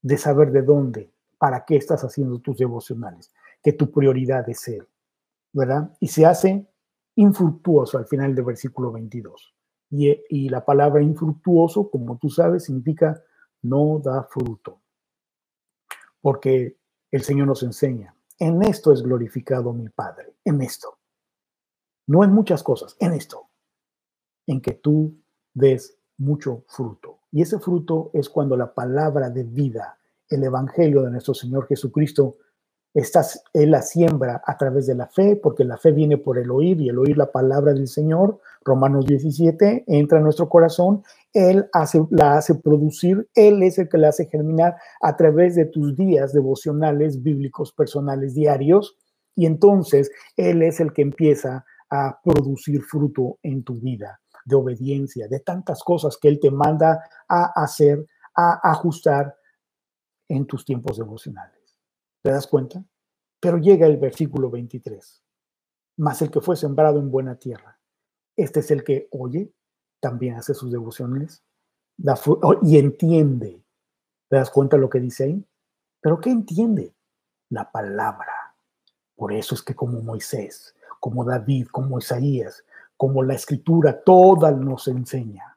de 0.02 0.16
saber 0.16 0.50
de 0.50 0.62
dónde, 0.62 1.12
para 1.38 1.64
qué 1.64 1.76
estás 1.76 2.02
haciendo 2.04 2.38
tus 2.38 2.56
devocionales, 2.58 3.32
que 3.62 3.72
tu 3.72 3.90
prioridad 3.90 4.48
es 4.48 4.66
Él. 4.68 4.86
¿verdad? 5.52 5.96
Y 6.00 6.08
se 6.08 6.26
hace 6.26 6.66
infructuoso 7.16 7.98
al 7.98 8.06
final 8.06 8.34
del 8.34 8.44
versículo 8.44 8.92
22. 8.92 9.54
Y, 9.90 10.22
y 10.28 10.48
la 10.48 10.64
palabra 10.64 11.02
infructuoso, 11.02 11.90
como 11.90 12.16
tú 12.18 12.30
sabes, 12.30 12.64
significa 12.64 13.22
no 13.62 14.00
da 14.02 14.22
fruto. 14.24 14.80
Porque 16.20 16.76
el 17.10 17.22
Señor 17.22 17.48
nos 17.48 17.62
enseña, 17.62 18.14
en 18.38 18.62
esto 18.62 18.92
es 18.92 19.02
glorificado 19.02 19.72
mi 19.72 19.88
Padre, 19.88 20.36
en 20.44 20.62
esto. 20.62 20.98
No 22.06 22.24
en 22.24 22.32
muchas 22.32 22.62
cosas, 22.62 22.96
en 23.00 23.12
esto. 23.12 23.49
En 24.50 24.60
que 24.60 24.72
tú 24.72 25.14
des 25.54 25.96
mucho 26.18 26.64
fruto. 26.66 27.18
Y 27.32 27.42
ese 27.42 27.58
fruto 27.58 28.10
es 28.12 28.28
cuando 28.28 28.56
la 28.56 28.74
palabra 28.74 29.30
de 29.30 29.44
vida, 29.44 29.98
el 30.28 30.44
Evangelio 30.44 31.02
de 31.02 31.10
nuestro 31.10 31.34
Señor 31.34 31.66
Jesucristo, 31.66 32.36
Estás, 32.92 33.44
él 33.52 33.70
la 33.70 33.82
siembra 33.82 34.42
a 34.44 34.56
través 34.56 34.88
de 34.88 34.96
la 34.96 35.06
fe, 35.06 35.36
porque 35.36 35.62
la 35.62 35.78
fe 35.78 35.92
viene 35.92 36.18
por 36.18 36.38
el 36.38 36.50
oír 36.50 36.80
y 36.80 36.88
el 36.88 36.98
oír 36.98 37.16
la 37.16 37.30
palabra 37.30 37.72
del 37.72 37.86
Señor. 37.86 38.40
Romanos 38.64 39.06
17 39.06 39.84
entra 39.86 40.18
en 40.18 40.24
nuestro 40.24 40.48
corazón, 40.48 41.04
Él 41.32 41.68
hace, 41.72 42.04
la 42.10 42.36
hace 42.36 42.56
producir, 42.56 43.28
Él 43.36 43.62
es 43.62 43.78
el 43.78 43.88
que 43.88 43.96
la 43.96 44.08
hace 44.08 44.26
germinar 44.26 44.76
a 45.00 45.16
través 45.16 45.54
de 45.54 45.66
tus 45.66 45.94
días 45.96 46.32
devocionales, 46.32 47.22
bíblicos, 47.22 47.72
personales, 47.72 48.34
diarios. 48.34 48.96
Y 49.36 49.46
entonces 49.46 50.10
Él 50.36 50.60
es 50.62 50.80
el 50.80 50.92
que 50.92 51.02
empieza 51.02 51.64
a 51.90 52.18
producir 52.24 52.82
fruto 52.82 53.38
en 53.44 53.62
tu 53.62 53.74
vida 53.74 54.20
de 54.50 54.56
obediencia, 54.56 55.28
de 55.28 55.40
tantas 55.40 55.82
cosas 55.82 56.18
que 56.18 56.28
Él 56.28 56.38
te 56.38 56.50
manda 56.50 57.02
a 57.28 57.52
hacer, 57.62 58.06
a 58.34 58.70
ajustar 58.70 59.34
en 60.28 60.46
tus 60.46 60.64
tiempos 60.64 60.98
devocionales. 60.98 61.76
¿Te 62.22 62.30
das 62.30 62.46
cuenta? 62.46 62.84
Pero 63.40 63.56
llega 63.58 63.86
el 63.86 63.96
versículo 63.96 64.50
23. 64.50 65.22
Más 65.96 66.20
el 66.22 66.30
que 66.30 66.40
fue 66.40 66.56
sembrado 66.56 66.98
en 66.98 67.10
buena 67.10 67.36
tierra. 67.36 67.80
Este 68.36 68.60
es 68.60 68.70
el 68.70 68.84
que 68.84 69.08
oye, 69.10 69.52
también 70.00 70.36
hace 70.36 70.54
sus 70.54 70.70
devociones 70.70 71.42
y 72.62 72.78
entiende. 72.78 73.64
¿Te 74.28 74.36
das 74.36 74.50
cuenta 74.50 74.76
lo 74.76 74.88
que 74.88 75.00
dice 75.00 75.24
ahí? 75.24 75.46
¿Pero 76.00 76.20
qué 76.20 76.30
entiende? 76.30 76.94
La 77.50 77.70
palabra. 77.70 78.54
Por 79.16 79.32
eso 79.32 79.54
es 79.54 79.62
que 79.62 79.74
como 79.74 80.00
Moisés, 80.00 80.74
como 81.00 81.24
David, 81.24 81.68
como 81.68 81.98
Isaías, 81.98 82.64
como 83.00 83.22
la 83.22 83.32
escritura, 83.32 84.02
toda 84.04 84.50
nos 84.50 84.86
enseña. 84.86 85.56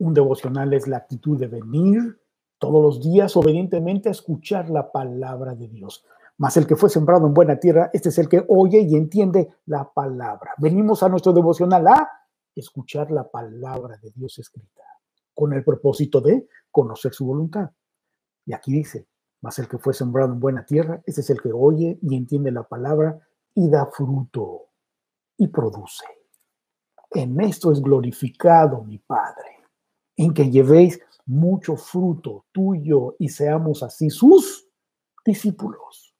Un 0.00 0.12
devocional 0.12 0.74
es 0.74 0.86
la 0.86 0.98
actitud 0.98 1.40
de 1.40 1.46
venir 1.46 2.20
todos 2.58 2.82
los 2.82 3.02
días 3.02 3.34
obedientemente 3.38 4.10
a 4.10 4.12
escuchar 4.12 4.68
la 4.68 4.92
palabra 4.92 5.54
de 5.54 5.66
Dios. 5.66 6.04
Mas 6.36 6.58
el 6.58 6.66
que 6.66 6.76
fue 6.76 6.90
sembrado 6.90 7.26
en 7.26 7.32
buena 7.32 7.58
tierra, 7.58 7.88
este 7.94 8.10
es 8.10 8.18
el 8.18 8.28
que 8.28 8.44
oye 8.48 8.82
y 8.82 8.96
entiende 8.96 9.48
la 9.64 9.90
palabra. 9.90 10.52
Venimos 10.58 11.02
a 11.02 11.08
nuestro 11.08 11.32
devocional 11.32 11.88
a 11.88 12.06
escuchar 12.54 13.10
la 13.10 13.26
palabra 13.30 13.96
de 13.96 14.10
Dios 14.10 14.38
escrita, 14.38 14.82
con 15.32 15.54
el 15.54 15.64
propósito 15.64 16.20
de 16.20 16.46
conocer 16.70 17.14
su 17.14 17.24
voluntad. 17.24 17.70
Y 18.44 18.52
aquí 18.52 18.74
dice, 18.74 19.06
mas 19.40 19.58
el 19.58 19.68
que 19.68 19.78
fue 19.78 19.94
sembrado 19.94 20.34
en 20.34 20.40
buena 20.40 20.66
tierra, 20.66 21.00
este 21.06 21.22
es 21.22 21.30
el 21.30 21.40
que 21.40 21.50
oye 21.54 21.98
y 22.02 22.14
entiende 22.14 22.52
la 22.52 22.64
palabra 22.64 23.26
y 23.54 23.70
da 23.70 23.86
fruto 23.86 24.66
y 25.38 25.48
produce. 25.48 26.04
En 27.10 27.40
esto 27.40 27.72
es 27.72 27.80
glorificado 27.80 28.82
mi 28.82 28.98
Padre, 28.98 29.64
en 30.16 30.34
que 30.34 30.50
llevéis 30.50 31.00
mucho 31.26 31.76
fruto 31.76 32.46
tuyo 32.52 33.16
y 33.18 33.28
seamos 33.28 33.82
así 33.82 34.10
sus 34.10 34.68
discípulos. 35.24 36.14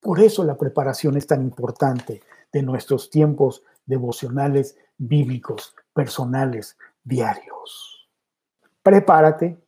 Por 0.00 0.20
eso 0.20 0.44
la 0.44 0.56
preparación 0.56 1.16
es 1.16 1.26
tan 1.26 1.42
importante 1.42 2.22
de 2.52 2.62
nuestros 2.62 3.10
tiempos 3.10 3.62
devocionales 3.84 4.76
bíblicos, 4.96 5.74
personales, 5.92 6.78
diarios. 7.04 8.08
Prepárate 8.82 9.58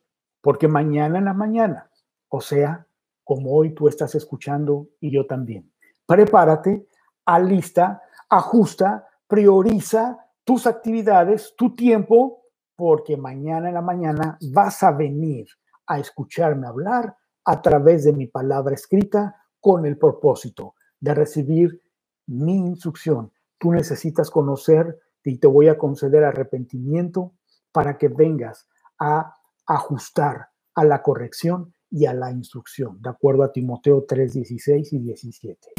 porque 0.41 0.67
mañana 0.67 1.19
en 1.19 1.25
la 1.25 1.33
mañana, 1.33 1.89
o 2.29 2.41
sea, 2.41 2.87
como 3.23 3.53
hoy 3.53 3.73
tú 3.73 3.87
estás 3.87 4.15
escuchando 4.15 4.87
y 4.99 5.11
yo 5.11 5.25
también, 5.27 5.71
prepárate, 6.05 6.87
alista, 7.25 8.01
ajusta, 8.29 9.07
prioriza 9.33 10.19
tus 10.43 10.67
actividades, 10.67 11.55
tu 11.57 11.75
tiempo, 11.75 12.43
porque 12.75 13.17
mañana 13.17 13.69
en 13.69 13.73
la 13.73 13.81
mañana 13.81 14.37
vas 14.53 14.83
a 14.83 14.91
venir 14.91 15.47
a 15.87 15.97
escucharme 15.97 16.67
hablar 16.67 17.17
a 17.43 17.59
través 17.59 18.03
de 18.03 18.13
mi 18.13 18.27
palabra 18.27 18.75
escrita 18.75 19.35
con 19.59 19.87
el 19.87 19.97
propósito 19.97 20.75
de 20.99 21.15
recibir 21.15 21.81
mi 22.27 22.57
instrucción. 22.57 23.31
Tú 23.57 23.71
necesitas 23.71 24.29
conocer 24.29 24.99
y 25.23 25.39
te 25.39 25.47
voy 25.47 25.67
a 25.67 25.79
conceder 25.79 26.23
arrepentimiento 26.23 27.33
para 27.71 27.97
que 27.97 28.09
vengas 28.09 28.67
a 28.99 29.33
ajustar 29.65 30.49
a 30.75 30.83
la 30.83 31.01
corrección 31.01 31.73
y 31.89 32.05
a 32.05 32.13
la 32.13 32.29
instrucción, 32.29 33.01
de 33.01 33.09
acuerdo 33.09 33.41
a 33.41 33.51
Timoteo 33.51 34.05
3, 34.07 34.31
16 34.31 34.93
y 34.93 34.99
17. 34.99 35.69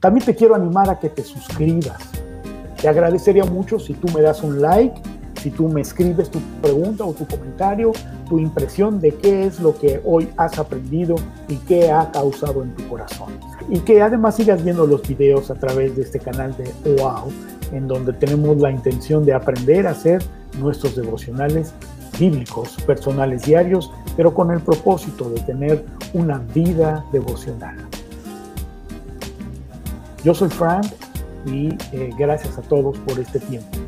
También 0.00 0.24
te 0.24 0.34
quiero 0.34 0.54
animar 0.54 0.88
a 0.88 0.98
que 0.98 1.10
te 1.10 1.22
suscribas. 1.22 2.31
Te 2.82 2.88
agradecería 2.88 3.44
mucho 3.44 3.78
si 3.78 3.94
tú 3.94 4.08
me 4.12 4.20
das 4.20 4.42
un 4.42 4.60
like 4.60 5.00
si 5.42 5.50
tú 5.50 5.68
me 5.68 5.80
escribes 5.80 6.30
tu 6.30 6.38
pregunta 6.62 7.04
o 7.04 7.12
tu 7.12 7.26
comentario, 7.26 7.90
tu 8.28 8.38
impresión 8.38 9.00
de 9.00 9.12
qué 9.12 9.44
es 9.44 9.58
lo 9.58 9.76
que 9.76 10.00
hoy 10.04 10.28
has 10.36 10.56
aprendido 10.58 11.16
y 11.48 11.56
qué 11.56 11.90
ha 11.90 12.12
causado 12.12 12.62
en 12.62 12.72
tu 12.76 12.88
corazón. 12.88 13.32
Y 13.68 13.80
que 13.80 14.00
además 14.00 14.36
sigas 14.36 14.62
viendo 14.62 14.86
los 14.86 15.02
videos 15.02 15.50
a 15.50 15.54
través 15.54 15.96
de 15.96 16.02
este 16.02 16.20
canal 16.20 16.54
de 16.56 17.02
OAU, 17.02 17.32
en 17.72 17.88
donde 17.88 18.12
tenemos 18.12 18.56
la 18.58 18.70
intención 18.70 19.24
de 19.24 19.34
aprender 19.34 19.88
a 19.88 19.90
hacer 19.90 20.22
nuestros 20.60 20.94
devocionales 20.94 21.74
bíblicos, 22.20 22.76
personales 22.86 23.42
diarios, 23.42 23.90
pero 24.16 24.32
con 24.32 24.52
el 24.52 24.60
propósito 24.60 25.28
de 25.28 25.40
tener 25.40 25.84
una 26.12 26.38
vida 26.54 27.04
devocional. 27.12 27.76
Yo 30.22 30.34
soy 30.34 30.50
Frank 30.50 30.86
y 31.46 31.68
eh, 31.92 32.10
gracias 32.18 32.58
a 32.58 32.62
todos 32.62 32.98
por 32.98 33.18
este 33.18 33.40
tiempo. 33.40 33.81